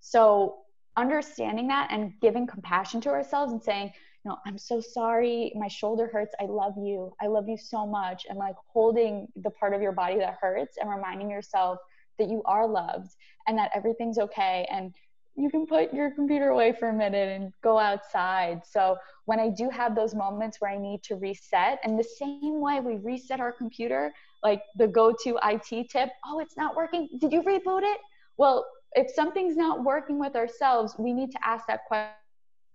So, 0.00 0.58
understanding 0.96 1.68
that 1.68 1.88
and 1.90 2.12
giving 2.20 2.46
compassion 2.46 3.00
to 3.02 3.10
ourselves 3.10 3.52
and 3.52 3.62
saying, 3.62 3.92
you 4.24 4.30
know, 4.30 4.38
I'm 4.44 4.58
so 4.58 4.80
sorry, 4.80 5.52
my 5.56 5.68
shoulder 5.68 6.10
hurts. 6.12 6.34
I 6.40 6.44
love 6.44 6.74
you. 6.76 7.14
I 7.22 7.26
love 7.26 7.48
you 7.48 7.56
so 7.56 7.86
much. 7.86 8.26
And 8.28 8.38
like 8.38 8.56
holding 8.70 9.28
the 9.36 9.50
part 9.50 9.72
of 9.72 9.80
your 9.80 9.92
body 9.92 10.18
that 10.18 10.36
hurts 10.40 10.76
and 10.78 10.90
reminding 10.90 11.30
yourself 11.30 11.78
that 12.18 12.28
you 12.28 12.42
are 12.44 12.66
loved 12.66 13.10
and 13.46 13.56
that 13.56 13.70
everything's 13.74 14.18
okay 14.18 14.68
and 14.70 14.92
you 15.36 15.50
can 15.50 15.66
put 15.66 15.92
your 15.94 16.10
computer 16.10 16.48
away 16.48 16.72
for 16.72 16.88
a 16.88 16.92
minute 16.92 17.28
and 17.28 17.52
go 17.62 17.78
outside. 17.78 18.62
So 18.64 18.96
when 19.24 19.40
I 19.40 19.48
do 19.48 19.70
have 19.70 19.94
those 19.94 20.14
moments 20.14 20.60
where 20.60 20.70
I 20.70 20.78
need 20.78 21.02
to 21.04 21.16
reset, 21.16 21.78
and 21.84 21.98
the 21.98 22.04
same 22.04 22.60
way 22.60 22.80
we 22.80 22.96
reset 22.96 23.40
our 23.40 23.52
computer, 23.52 24.12
like 24.42 24.62
the 24.76 24.88
go-to 24.88 25.38
IT 25.42 25.90
tip, 25.90 26.10
oh, 26.26 26.40
it's 26.40 26.56
not 26.56 26.76
working. 26.76 27.08
Did 27.18 27.32
you 27.32 27.42
reboot 27.42 27.82
it? 27.82 27.98
Well, 28.36 28.66
if 28.92 29.10
something's 29.14 29.56
not 29.56 29.84
working 29.84 30.18
with 30.18 30.34
ourselves, 30.34 30.96
we 30.98 31.12
need 31.12 31.30
to 31.30 31.38
ask 31.44 31.66
that 31.68 31.80
question 31.86 32.14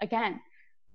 again. 0.02 0.40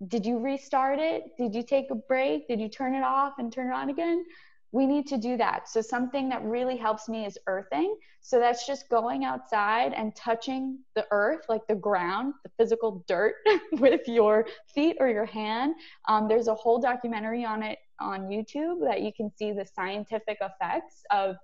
Did 0.09 0.25
you 0.25 0.39
restart 0.39 0.99
it? 0.99 1.25
Did 1.37 1.55
you 1.55 1.63
take 1.63 1.91
a 1.91 1.95
break? 1.95 2.49
Did 2.49 2.59
you 2.59 2.69
turn 2.71 2.95
it 2.95 3.03
off 3.03 3.35
and 3.39 3.53
turn 3.53 3.67
it 3.67 3.75
on 3.75 3.91
again? 3.91 4.25
We 4.73 4.87
need 4.87 5.07
to 5.09 5.19
do 5.19 5.37
that. 5.37 5.69
So, 5.69 5.81
something 5.81 6.29
that 6.29 6.43
really 6.45 6.77
helps 6.77 7.09
me 7.09 7.27
is 7.27 7.39
earthing. 7.47 7.97
So, 8.21 8.39
that's 8.39 8.67
just 8.67 8.89
going 8.89 9.25
outside 9.25 9.93
and 9.93 10.15
touching 10.15 10.79
the 10.95 11.07
earth, 11.11 11.47
like 11.49 11.67
the 11.69 11.75
ground, 11.75 12.35
the 12.45 12.51
physical 12.57 13.05
dirt 13.09 13.35
with 13.73 14.07
your 14.07 14.47
feet 14.75 14.97
or 15.01 15.09
your 15.09 15.27
hand. 15.27 15.75
Um, 16.09 16.29
there's 16.29 16.49
a 16.49 16.55
whole 16.55 16.81
documentary 16.81 17.45
on 17.45 17.63
it 17.63 17.79
on 18.01 18.29
YouTube 18.29 18.85
that 18.87 19.03
you 19.03 19.13
can 19.13 19.31
see 19.37 19.53
the 19.53 19.67
scientific 19.67 20.39
effects 20.41 21.03
of 21.11 21.37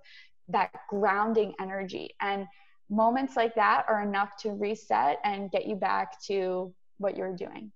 that 0.49 0.71
grounding 0.89 1.53
energy. 1.59 2.15
And 2.21 2.45
moments 2.89 3.35
like 3.35 3.53
that 3.55 3.85
are 3.87 4.01
enough 4.01 4.37
to 4.37 4.51
reset 4.51 5.19
and 5.23 5.51
get 5.51 5.67
you 5.67 5.75
back 5.75 6.21
to 6.23 6.73
what 6.97 7.17
you're 7.17 7.35
doing. 7.35 7.71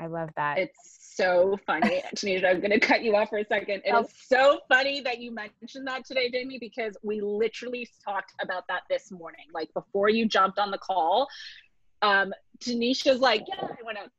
I 0.00 0.06
love 0.06 0.30
that. 0.36 0.58
It's 0.58 1.07
so 1.18 1.58
funny. 1.66 2.02
Tanisha, 2.14 2.48
I'm 2.48 2.60
going 2.60 2.70
to 2.70 2.78
cut 2.78 3.02
you 3.02 3.16
off 3.16 3.30
for 3.30 3.38
a 3.38 3.44
second. 3.44 3.82
It 3.84 3.92
oh. 3.92 4.04
is 4.04 4.14
so 4.26 4.60
funny 4.68 5.00
that 5.00 5.18
you 5.18 5.32
mentioned 5.32 5.86
that 5.86 6.04
today, 6.06 6.30
Jamie, 6.30 6.58
because 6.58 6.96
we 7.02 7.20
literally 7.20 7.88
talked 8.04 8.32
about 8.40 8.68
that 8.68 8.82
this 8.88 9.10
morning. 9.10 9.46
Like 9.52 9.72
before 9.74 10.08
you 10.08 10.26
jumped 10.26 10.58
on 10.58 10.70
the 10.70 10.78
call, 10.78 11.28
um, 12.02 12.32
Tanisha's 12.60 13.20
like, 13.20 13.44
yeah, 13.48 13.64
I 13.64 13.84
went 13.84 13.98
outside. 13.98 14.12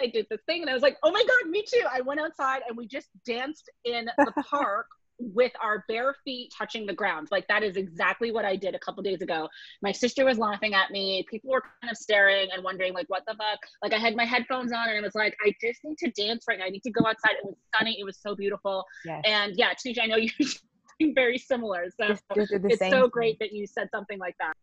I 0.00 0.08
did 0.08 0.26
this 0.28 0.40
thing. 0.46 0.62
And 0.62 0.70
I 0.70 0.74
was 0.74 0.82
like, 0.82 0.96
oh 1.04 1.12
my 1.12 1.22
God, 1.22 1.50
me 1.50 1.64
too. 1.66 1.84
I 1.90 2.00
went 2.00 2.20
outside 2.20 2.62
and 2.68 2.76
we 2.76 2.86
just 2.86 3.08
danced 3.24 3.70
in 3.84 4.10
the 4.18 4.32
park 4.50 4.86
with 5.20 5.52
our 5.62 5.84
bare 5.88 6.14
feet 6.24 6.52
touching 6.56 6.86
the 6.86 6.94
ground. 6.94 7.28
Like 7.30 7.46
that 7.48 7.62
is 7.62 7.76
exactly 7.76 8.32
what 8.32 8.44
I 8.44 8.56
did 8.56 8.74
a 8.74 8.78
couple 8.78 9.02
days 9.02 9.22
ago. 9.22 9.48
My 9.82 9.92
sister 9.92 10.24
was 10.24 10.38
laughing 10.38 10.74
at 10.74 10.90
me. 10.90 11.24
People 11.30 11.50
were 11.50 11.62
kind 11.82 11.90
of 11.90 11.96
staring 11.96 12.48
and 12.52 12.64
wondering 12.64 12.94
like, 12.94 13.08
what 13.08 13.22
the 13.26 13.34
fuck? 13.34 13.60
Like 13.82 13.92
I 13.92 13.98
had 13.98 14.16
my 14.16 14.24
headphones 14.24 14.72
on 14.72 14.88
and 14.88 14.98
I 14.98 15.00
was 15.00 15.14
like, 15.14 15.36
I 15.44 15.52
just 15.60 15.80
need 15.84 15.98
to 15.98 16.10
dance 16.10 16.44
right 16.48 16.58
now. 16.58 16.64
I 16.64 16.70
need 16.70 16.82
to 16.84 16.90
go 16.90 17.06
outside. 17.06 17.32
It 17.32 17.44
was 17.44 17.56
sunny. 17.78 17.98
It 18.00 18.04
was 18.04 18.18
so 18.18 18.34
beautiful. 18.34 18.84
Yes. 19.04 19.22
And 19.26 19.54
yeah, 19.56 19.72
Tanisha, 19.74 20.02
I 20.02 20.06
know 20.06 20.16
you're 20.98 21.14
very 21.14 21.38
similar. 21.38 21.86
So 22.00 22.16
it's 22.36 22.90
so 22.90 23.08
great 23.08 23.38
that 23.40 23.52
you 23.52 23.66
said 23.66 23.88
something 23.92 24.18
like 24.18 24.36
that. 24.40 24.54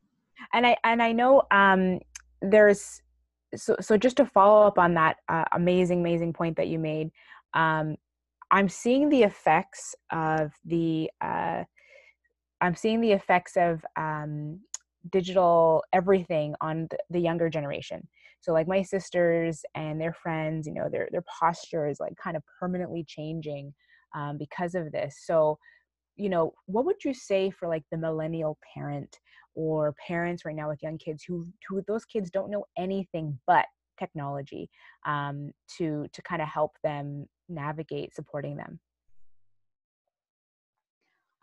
And 0.54 0.66
I 0.66 0.78
and 0.84 1.02
I 1.02 1.12
know 1.12 1.44
um, 1.52 2.00
there's 2.42 3.02
so 3.56 3.76
so 3.80 3.98
just 3.98 4.18
to 4.18 4.26
follow 4.26 4.68
up 4.68 4.78
on 4.78 4.94
that 4.96 5.18
uh, 5.30 5.46
amazing 5.52 6.02
amazing 6.02 6.34
point 6.34 6.58
that 6.58 6.68
you 6.68 6.80
made. 6.80 7.12
Um, 7.54 7.98
I'm 8.52 8.70
seeing 8.70 9.10
the 9.10 9.24
effects 9.24 9.96
of 10.12 10.52
the 10.66 11.10
uh, 11.22 11.64
I'm 12.62 12.76
seeing 12.76 13.02
the 13.02 13.12
effects 13.12 13.56
of 13.56 13.86
um, 13.98 14.60
digital 15.12 15.84
everything 15.94 16.56
on 16.62 16.88
the, 17.10 17.20
younger 17.20 17.50
generation. 17.50 18.08
So 18.42 18.52
like 18.52 18.68
my 18.68 18.82
sisters 18.82 19.62
and 19.76 20.00
their 20.00 20.14
friends, 20.14 20.68
you 20.68 20.74
know, 20.74 20.90
their 20.90 21.10
their 21.12 21.24
posture 21.40 21.88
is 21.88 22.00
like 22.00 22.16
kind 22.18 22.38
of 22.38 22.44
permanently 22.60 23.04
changing 23.08 23.74
um, 24.16 24.38
because 24.38 24.76
of 24.76 24.92
this. 24.92 25.22
So, 25.26 25.58
you 26.16 26.30
know, 26.30 26.54
what 26.66 26.86
would 26.86 27.04
you 27.04 27.14
say 27.14 27.52
for 27.52 27.68
like 27.68 27.84
the 27.92 27.98
millennial 27.98 28.58
parent 28.74 29.20
or 29.56 29.94
parents 30.08 30.46
right 30.46 30.56
now 30.56 30.70
with 30.70 30.84
young 30.84 30.98
kids 30.98 31.24
who 31.24 31.46
who 31.68 31.84
those 31.88 32.06
kids 32.06 32.30
don't 32.30 32.52
know 32.52 32.66
anything 32.78 33.38
but 33.48 33.66
technology 34.00 34.70
um, 35.06 35.52
to 35.78 36.08
to 36.14 36.22
kind 36.22 36.42
of 36.42 36.48
help 36.48 36.72
them 36.84 37.28
navigate 37.50 38.14
supporting 38.14 38.58
them? 38.58 38.80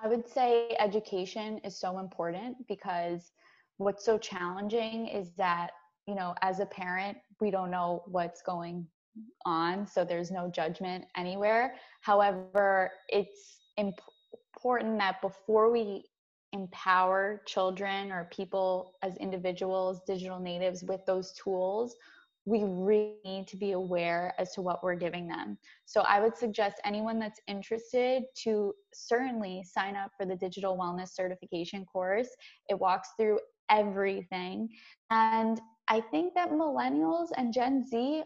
I 0.03 0.09
would 0.09 0.29
say 0.29 0.77
education 0.79 1.59
is 1.65 1.79
so 1.79 1.99
important 1.99 2.57
because 2.69 3.33
what's 3.79 4.05
so 4.05 4.19
challenging 4.19 5.09
is 5.09 5.33
that, 5.39 5.71
you 6.07 6.15
know, 6.15 6.35
as 6.43 6.61
a 6.61 6.67
parent, 6.67 7.17
we 7.41 7.51
don't 7.51 7.71
know 7.71 8.03
what's 8.07 8.43
going 8.43 8.87
on, 9.47 9.87
so 9.87 10.05
there's 10.05 10.31
no 10.31 10.51
judgment 10.51 11.05
anywhere. 11.17 11.77
However, 12.03 12.93
it's 13.09 13.61
important 13.77 14.99
that 14.99 15.23
before 15.23 15.71
we 15.71 16.05
empower 16.53 17.43
children 17.47 18.13
or 18.13 18.29
people 18.33 18.95
as 19.03 19.17
individuals, 19.17 20.01
digital 20.07 20.39
natives 20.39 20.85
with 20.85 21.05
those 21.07 21.33
tools, 21.33 21.97
we 22.47 22.63
really 22.65 23.17
need 23.25 23.47
to 23.49 23.57
be 23.57 23.73
aware 23.73 24.35
as 24.39 24.53
to 24.53 24.63
what 24.63 24.83
we're 24.83 24.95
giving 24.95 25.27
them. 25.27 25.57
So 25.87 26.03
I 26.03 26.21
would 26.21 26.37
suggest 26.37 26.77
anyone 26.85 27.19
that's 27.19 27.41
interested 27.47 28.25
to 28.43 28.75
certainly 28.93 29.65
sign 29.65 29.97
up 29.97 30.11
for 30.19 30.27
the 30.27 30.37
digital 30.37 30.77
wellness 30.77 31.15
certification 31.15 31.85
course. 31.87 32.29
It 32.69 32.79
walks 32.79 33.11
through 33.19 33.41
everything. 33.71 34.69
And 35.11 35.61
I 35.89 36.01
think 36.01 36.35
that 36.35 36.51
millennials 36.51 37.29
and 37.37 37.53
Gen 37.53 37.85
Z 37.87 38.23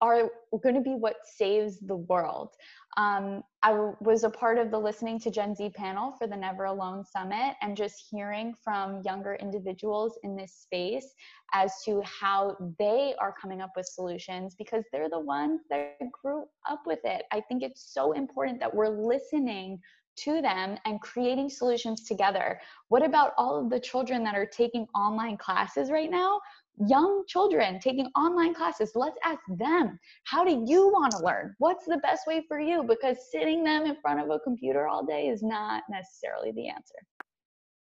are 0.00 0.30
going 0.62 0.74
to 0.74 0.80
be 0.80 0.94
what 0.94 1.16
saves 1.24 1.78
the 1.80 1.96
world. 1.96 2.50
Um, 2.96 3.42
I 3.62 3.72
was 4.00 4.24
a 4.24 4.30
part 4.30 4.58
of 4.58 4.70
the 4.70 4.78
listening 4.78 5.20
to 5.20 5.30
Gen 5.30 5.54
Z 5.54 5.70
panel 5.76 6.14
for 6.18 6.26
the 6.26 6.36
Never 6.36 6.64
Alone 6.64 7.04
Summit 7.04 7.54
and 7.60 7.76
just 7.76 8.06
hearing 8.10 8.54
from 8.64 9.02
younger 9.04 9.34
individuals 9.34 10.18
in 10.22 10.34
this 10.34 10.54
space 10.54 11.14
as 11.52 11.72
to 11.84 12.02
how 12.04 12.56
they 12.78 13.14
are 13.20 13.34
coming 13.40 13.60
up 13.60 13.70
with 13.76 13.86
solutions 13.86 14.54
because 14.56 14.84
they're 14.92 15.10
the 15.10 15.20
ones 15.20 15.60
that 15.70 15.96
grew 16.22 16.44
up 16.68 16.80
with 16.86 17.00
it. 17.04 17.22
I 17.30 17.40
think 17.42 17.62
it's 17.62 17.92
so 17.92 18.12
important 18.12 18.58
that 18.60 18.74
we're 18.74 18.88
listening 18.88 19.78
to 20.16 20.42
them 20.42 20.76
and 20.84 21.00
creating 21.00 21.48
solutions 21.48 22.04
together. 22.04 22.60
What 22.88 23.04
about 23.04 23.32
all 23.38 23.58
of 23.58 23.70
the 23.70 23.80
children 23.80 24.22
that 24.24 24.34
are 24.34 24.46
taking 24.46 24.86
online 24.94 25.36
classes 25.36 25.90
right 25.90 26.10
now? 26.10 26.40
Young 26.86 27.24
children 27.28 27.78
taking 27.80 28.06
online 28.16 28.54
classes. 28.54 28.92
Let's 28.94 29.18
ask 29.24 29.40
them 29.48 29.98
how 30.24 30.44
do 30.44 30.64
you 30.66 30.88
want 30.88 31.12
to 31.12 31.24
learn? 31.24 31.54
What's 31.58 31.84
the 31.84 31.98
best 31.98 32.26
way 32.26 32.44
for 32.48 32.60
you? 32.60 32.82
Because 32.82 33.16
sitting 33.30 33.62
them 33.64 33.84
in 33.84 33.96
front 34.00 34.20
of 34.20 34.30
a 34.30 34.38
computer 34.40 34.88
all 34.88 35.04
day 35.04 35.28
is 35.28 35.42
not 35.42 35.82
necessarily 35.90 36.52
the 36.52 36.68
answer. 36.68 36.94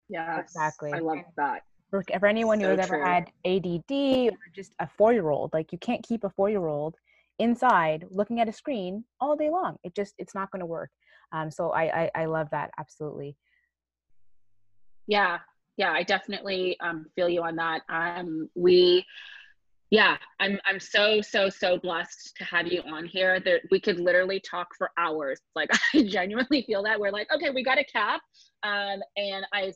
Yeah 0.09 0.39
exactly. 0.39 0.91
I 0.93 0.99
love 0.99 1.19
that. 1.37 1.63
For, 1.89 2.03
for 2.19 2.25
anyone 2.25 2.59
So 2.59 2.65
who 2.65 2.71
has 2.71 2.79
ever 2.79 3.03
had 3.03 3.31
ADD 3.45 4.31
or 4.31 4.37
just 4.53 4.73
a 4.79 4.87
four 4.87 5.13
year 5.13 5.29
old, 5.29 5.51
like 5.53 5.71
you 5.71 5.77
can't 5.77 6.03
keep 6.03 6.23
a 6.23 6.29
four 6.29 6.49
year 6.49 6.65
old 6.65 6.95
inside 7.39 8.05
looking 8.09 8.39
at 8.39 8.49
a 8.49 8.53
screen 8.53 9.03
all 9.19 9.35
day 9.35 9.49
long. 9.49 9.77
It 9.83 9.95
just 9.95 10.13
it's 10.17 10.35
not 10.35 10.51
going 10.51 10.61
to 10.61 10.65
work. 10.65 10.89
Um, 11.31 11.51
so 11.51 11.71
I, 11.71 12.03
I 12.03 12.11
I 12.15 12.25
love 12.25 12.49
that 12.51 12.71
absolutely. 12.79 13.35
Yeah, 15.07 15.39
yeah, 15.77 15.91
I 15.91 16.03
definitely 16.03 16.77
um, 16.79 17.05
feel 17.15 17.29
you 17.29 17.43
on 17.43 17.55
that. 17.57 17.81
Um, 17.89 18.49
we, 18.55 19.05
yeah, 19.91 20.17
I'm 20.39 20.59
I'm 20.65 20.79
so 20.79 21.21
so 21.21 21.49
so 21.49 21.77
blessed 21.77 22.35
to 22.37 22.43
have 22.45 22.67
you 22.67 22.81
on 22.81 23.05
here. 23.05 23.39
That 23.39 23.61
we 23.71 23.79
could 23.79 23.99
literally 23.99 24.39
talk 24.39 24.69
for 24.77 24.91
hours. 24.97 25.39
Like 25.55 25.69
I 25.93 26.03
genuinely 26.03 26.63
feel 26.63 26.83
that 26.83 26.99
we're 26.99 27.11
like, 27.11 27.27
okay, 27.33 27.49
we 27.49 27.63
got 27.63 27.77
a 27.77 27.83
cap, 27.83 28.21
um, 28.63 29.01
and 29.17 29.45
I 29.53 29.73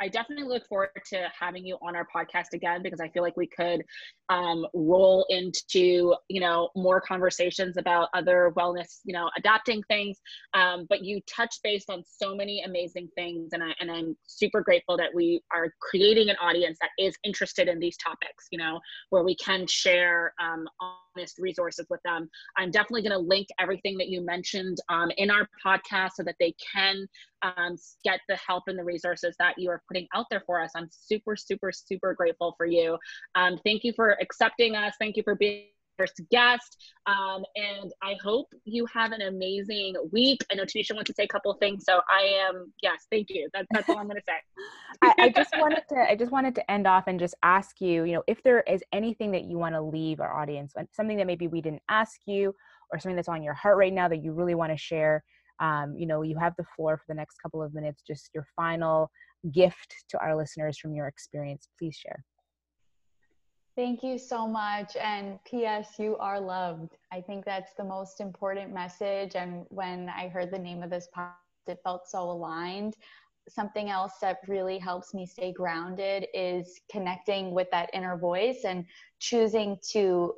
I 0.00 0.08
definitely 0.08 0.46
look 0.46 0.66
forward 0.66 0.90
to 1.10 1.28
having 1.38 1.64
you 1.64 1.76
on 1.82 1.96
our 1.96 2.06
podcast 2.14 2.52
again 2.52 2.82
because 2.82 3.00
I 3.00 3.08
feel 3.08 3.22
like 3.22 3.36
we 3.36 3.46
could 3.46 3.82
um, 4.28 4.66
roll 4.74 5.26
into 5.28 6.14
you 6.28 6.40
know 6.40 6.70
more 6.74 7.00
conversations 7.00 7.76
about 7.76 8.08
other 8.14 8.52
wellness, 8.56 9.00
you 9.04 9.12
know, 9.12 9.30
adapting 9.36 9.82
things. 9.84 10.18
Um, 10.54 10.86
but 10.88 11.04
you 11.04 11.20
touch 11.22 11.56
based 11.62 11.90
on 11.90 12.02
so 12.06 12.34
many 12.34 12.62
amazing 12.62 13.08
things, 13.16 13.50
and 13.52 13.62
I 13.62 13.72
and 13.80 13.90
I'm 13.90 14.16
super 14.26 14.60
grateful 14.60 14.96
that 14.96 15.14
we 15.14 15.42
are 15.52 15.72
creating 15.80 16.30
an 16.30 16.36
audience 16.40 16.78
that 16.80 16.90
is 16.98 17.16
interested 17.24 17.68
in 17.68 17.78
these 17.78 17.96
topics. 17.96 18.46
You 18.50 18.58
know, 18.58 18.80
where 19.10 19.22
we 19.22 19.36
can 19.36 19.66
share 19.66 20.34
um, 20.40 20.66
honest 20.80 21.38
resources 21.38 21.86
with 21.90 22.00
them. 22.04 22.28
I'm 22.56 22.70
definitely 22.70 23.02
going 23.02 23.12
to 23.12 23.18
link 23.18 23.48
everything 23.60 23.96
that 23.98 24.08
you 24.08 24.24
mentioned 24.24 24.78
um, 24.88 25.10
in 25.16 25.30
our 25.30 25.48
podcast 25.64 26.12
so 26.16 26.22
that 26.24 26.36
they 26.40 26.54
can 26.72 27.06
um, 27.44 27.76
get 28.02 28.20
the 28.28 28.36
help 28.36 28.64
and 28.66 28.78
the 28.78 28.84
resources 28.84 29.36
that 29.38 29.54
you 29.58 29.70
are 29.70 29.82
putting 29.88 30.08
out 30.14 30.26
there 30.30 30.42
for 30.46 30.60
us. 30.60 30.70
I'm 30.74 30.88
super, 30.90 31.36
super, 31.36 31.70
super 31.72 32.14
grateful 32.14 32.54
for 32.56 32.66
you. 32.66 32.98
Um, 33.34 33.58
thank 33.64 33.84
you 33.84 33.92
for 33.94 34.16
accepting 34.20 34.74
us. 34.74 34.94
Thank 34.98 35.16
you 35.16 35.22
for 35.22 35.34
being 35.34 35.66
first 35.96 36.20
guest. 36.30 36.76
Um, 37.06 37.44
and 37.54 37.92
I 38.02 38.16
hope 38.22 38.48
you 38.64 38.86
have 38.86 39.12
an 39.12 39.22
amazing 39.22 39.94
week. 40.12 40.44
I 40.50 40.56
know 40.56 40.64
Tanisha 40.64 40.94
wants 40.94 41.08
to 41.08 41.14
say 41.14 41.24
a 41.24 41.28
couple 41.28 41.54
things, 41.54 41.84
so 41.84 42.00
I 42.10 42.22
am 42.48 42.72
yes, 42.82 43.06
thank 43.10 43.28
you. 43.30 43.48
That, 43.54 43.66
that's 43.70 43.88
all 43.88 43.98
I'm 43.98 44.06
going 44.06 44.16
to 44.16 44.24
say. 44.26 44.32
I, 45.02 45.14
I 45.18 45.28
just 45.28 45.52
wanted 45.58 45.82
to 45.90 45.96
I 45.96 46.16
just 46.16 46.32
wanted 46.32 46.54
to 46.56 46.70
end 46.70 46.86
off 46.86 47.04
and 47.06 47.18
just 47.20 47.34
ask 47.42 47.80
you, 47.80 48.04
you 48.04 48.12
know, 48.14 48.22
if 48.26 48.42
there 48.42 48.60
is 48.62 48.82
anything 48.92 49.30
that 49.32 49.44
you 49.44 49.58
want 49.58 49.74
to 49.74 49.82
leave 49.82 50.20
our 50.20 50.32
audience, 50.32 50.74
something 50.92 51.16
that 51.18 51.26
maybe 51.26 51.46
we 51.46 51.60
didn't 51.60 51.82
ask 51.88 52.20
you, 52.26 52.54
or 52.90 52.98
something 52.98 53.16
that's 53.16 53.28
on 53.28 53.42
your 53.42 53.54
heart 53.54 53.76
right 53.76 53.92
now 53.92 54.08
that 54.08 54.22
you 54.22 54.32
really 54.32 54.54
want 54.54 54.72
to 54.72 54.78
share. 54.78 55.24
Um, 55.64 55.94
you 55.96 56.06
know, 56.06 56.20
you 56.22 56.36
have 56.38 56.54
the 56.58 56.64
floor 56.76 56.98
for 56.98 57.04
the 57.08 57.14
next 57.14 57.36
couple 57.42 57.62
of 57.62 57.72
minutes. 57.72 58.02
Just 58.06 58.30
your 58.34 58.46
final 58.54 59.10
gift 59.52 59.94
to 60.10 60.18
our 60.18 60.36
listeners 60.36 60.78
from 60.78 60.94
your 60.94 61.06
experience. 61.06 61.68
Please 61.78 61.96
share. 61.96 62.22
Thank 63.76 64.04
you 64.04 64.18
so 64.18 64.46
much. 64.46 64.94
And 64.96 65.38
P.S., 65.44 65.94
you 65.98 66.16
are 66.18 66.38
loved. 66.38 66.96
I 67.12 67.20
think 67.20 67.44
that's 67.44 67.72
the 67.74 67.82
most 67.84 68.20
important 68.20 68.72
message. 68.72 69.34
And 69.34 69.64
when 69.68 70.08
I 70.10 70.28
heard 70.28 70.52
the 70.52 70.58
name 70.58 70.82
of 70.82 70.90
this 70.90 71.08
podcast, 71.16 71.32
it 71.66 71.80
felt 71.82 72.06
so 72.06 72.30
aligned. 72.30 72.94
Something 73.48 73.90
else 73.90 74.14
that 74.20 74.38
really 74.46 74.78
helps 74.78 75.12
me 75.12 75.26
stay 75.26 75.52
grounded 75.52 76.26
is 76.34 76.80
connecting 76.90 77.52
with 77.52 77.68
that 77.72 77.90
inner 77.92 78.16
voice 78.16 78.64
and 78.64 78.84
choosing 79.18 79.76
to 79.92 80.34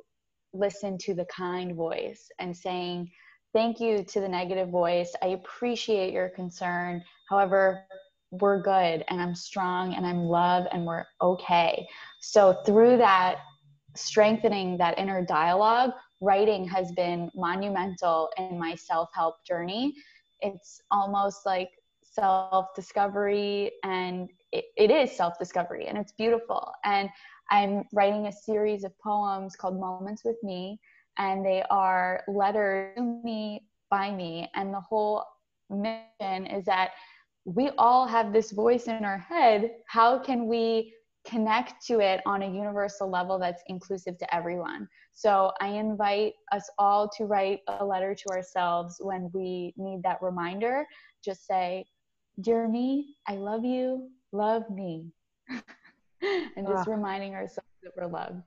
listen 0.53 0.97
to 0.99 1.13
the 1.13 1.25
kind 1.25 1.75
voice 1.75 2.29
and 2.39 2.55
saying, 2.55 3.11
Thank 3.53 3.79
you 3.79 4.03
to 4.03 4.19
the 4.19 4.27
negative 4.27 4.69
voice. 4.69 5.13
I 5.23 5.27
appreciate 5.27 6.13
your 6.13 6.29
concern. 6.29 7.03
However, 7.29 7.85
we're 8.31 8.61
good 8.61 9.05
and 9.07 9.21
I'm 9.21 9.35
strong 9.35 9.93
and 9.93 10.05
I'm 10.05 10.25
love 10.25 10.67
and 10.71 10.85
we're 10.85 11.05
okay. 11.21 11.87
So 12.21 12.57
through 12.65 12.97
that 12.97 13.37
strengthening 13.95 14.77
that 14.77 14.99
inner 14.99 15.25
dialogue, 15.25 15.91
writing 16.21 16.67
has 16.67 16.91
been 16.91 17.31
monumental 17.35 18.29
in 18.37 18.59
my 18.59 18.75
self-help 18.75 19.45
journey. 19.45 19.93
It's 20.41 20.81
almost 20.91 21.45
like 21.45 21.69
self-discovery 22.03 23.71
and 23.83 24.29
it, 24.51 24.65
it 24.75 24.91
is 24.91 25.15
self-discovery 25.15 25.87
and 25.87 25.97
it's 25.97 26.11
beautiful. 26.11 26.71
And 26.83 27.09
I'm 27.49 27.85
writing 27.93 28.27
a 28.27 28.31
series 28.31 28.83
of 28.83 28.91
poems 28.99 29.55
called 29.55 29.79
Moments 29.79 30.23
with 30.25 30.37
Me 30.43 30.79
and 31.17 31.45
they 31.45 31.63
are 31.69 32.23
letters 32.27 32.95
to 32.95 33.21
me 33.23 33.63
by 33.89 34.11
me 34.11 34.49
and 34.55 34.73
the 34.73 34.79
whole 34.79 35.23
mission 35.69 36.45
is 36.47 36.65
that 36.65 36.91
we 37.45 37.69
all 37.77 38.05
have 38.05 38.33
this 38.33 38.51
voice 38.51 38.87
in 38.87 39.05
our 39.05 39.17
head. 39.17 39.71
How 39.87 40.19
can 40.19 40.47
we 40.47 40.93
connect 41.25 41.85
to 41.85 41.99
it 41.99 42.21
on 42.25 42.41
a 42.41 42.45
universal 42.45 43.09
level 43.09 43.39
that's 43.39 43.63
inclusive 43.67 44.17
to 44.17 44.35
everyone? 44.35 44.87
So 45.13 45.51
I 45.61 45.69
invite 45.69 46.33
us 46.51 46.69
all 46.77 47.09
to 47.17 47.25
write 47.25 47.61
a 47.67 47.85
letter 47.85 48.13
to 48.13 48.29
ourselves 48.31 48.97
when 48.99 49.29
we 49.33 49.73
need 49.77 50.03
that 50.03 50.21
reminder. 50.21 50.85
Just 51.23 51.47
say, 51.47 51.85
Dear 52.41 52.67
me, 52.67 53.15
I 53.27 53.35
love 53.35 53.65
you, 53.65 54.09
love 54.31 54.69
me. 54.69 55.11
and 55.49 56.67
just 56.67 56.87
ah. 56.87 56.91
reminding 56.91 57.33
ourselves 57.33 57.69
that 57.81 57.93
we're 57.97 58.07
loved. 58.07 58.43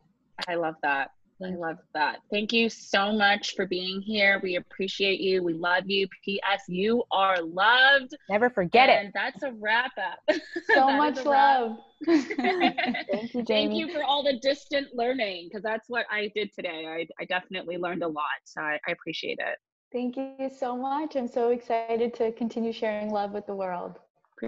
I 0.47 0.55
love 0.55 0.75
that. 0.83 1.11
I 1.42 1.50
love 1.50 1.76
that. 1.94 2.18
Thank 2.31 2.53
you 2.53 2.68
so 2.68 3.12
much 3.12 3.55
for 3.55 3.66
being 3.66 4.00
here. 4.00 4.40
We 4.42 4.57
appreciate 4.57 5.20
you. 5.20 5.42
We 5.42 5.55
love 5.55 5.85
you. 5.87 6.07
P.S. 6.24 6.62
You 6.68 7.03
are 7.11 7.40
loved. 7.42 8.14
Never 8.29 8.50
forget 8.50 8.88
it. 8.88 8.98
and 8.98 9.09
it. 9.09 9.12
That's 9.14 9.42
a 9.42 9.53
wrap 9.53 9.92
up. 9.98 10.37
So 10.72 10.90
much 10.92 11.24
love. 11.24 11.79
Thank 12.07 13.35
you, 13.35 13.42
Jamie. 13.42 13.44
Thank 13.46 13.74
you 13.74 13.88
for 13.92 14.03
all 14.05 14.22
the 14.22 14.38
distant 14.40 14.88
learning 14.94 15.48
because 15.48 15.62
that's 15.62 15.88
what 15.88 16.07
I 16.11 16.31
did 16.35 16.50
today. 16.55 16.87
I, 16.87 17.07
I 17.20 17.24
definitely 17.24 17.76
learned 17.76 18.03
a 18.03 18.09
lot. 18.09 18.40
So 18.44 18.61
I, 18.61 18.79
I 18.87 18.92
appreciate 18.92 19.38
it. 19.40 19.59
Thank 19.92 20.16
you 20.16 20.48
so 20.48 20.76
much. 20.76 21.16
I'm 21.16 21.26
so 21.29 21.50
excited 21.50 22.14
to 22.14 22.33
continue 22.33 22.72
sharing 22.72 23.11
love 23.11 23.33
with 23.33 23.46
the 23.46 23.55
world. 23.55 23.98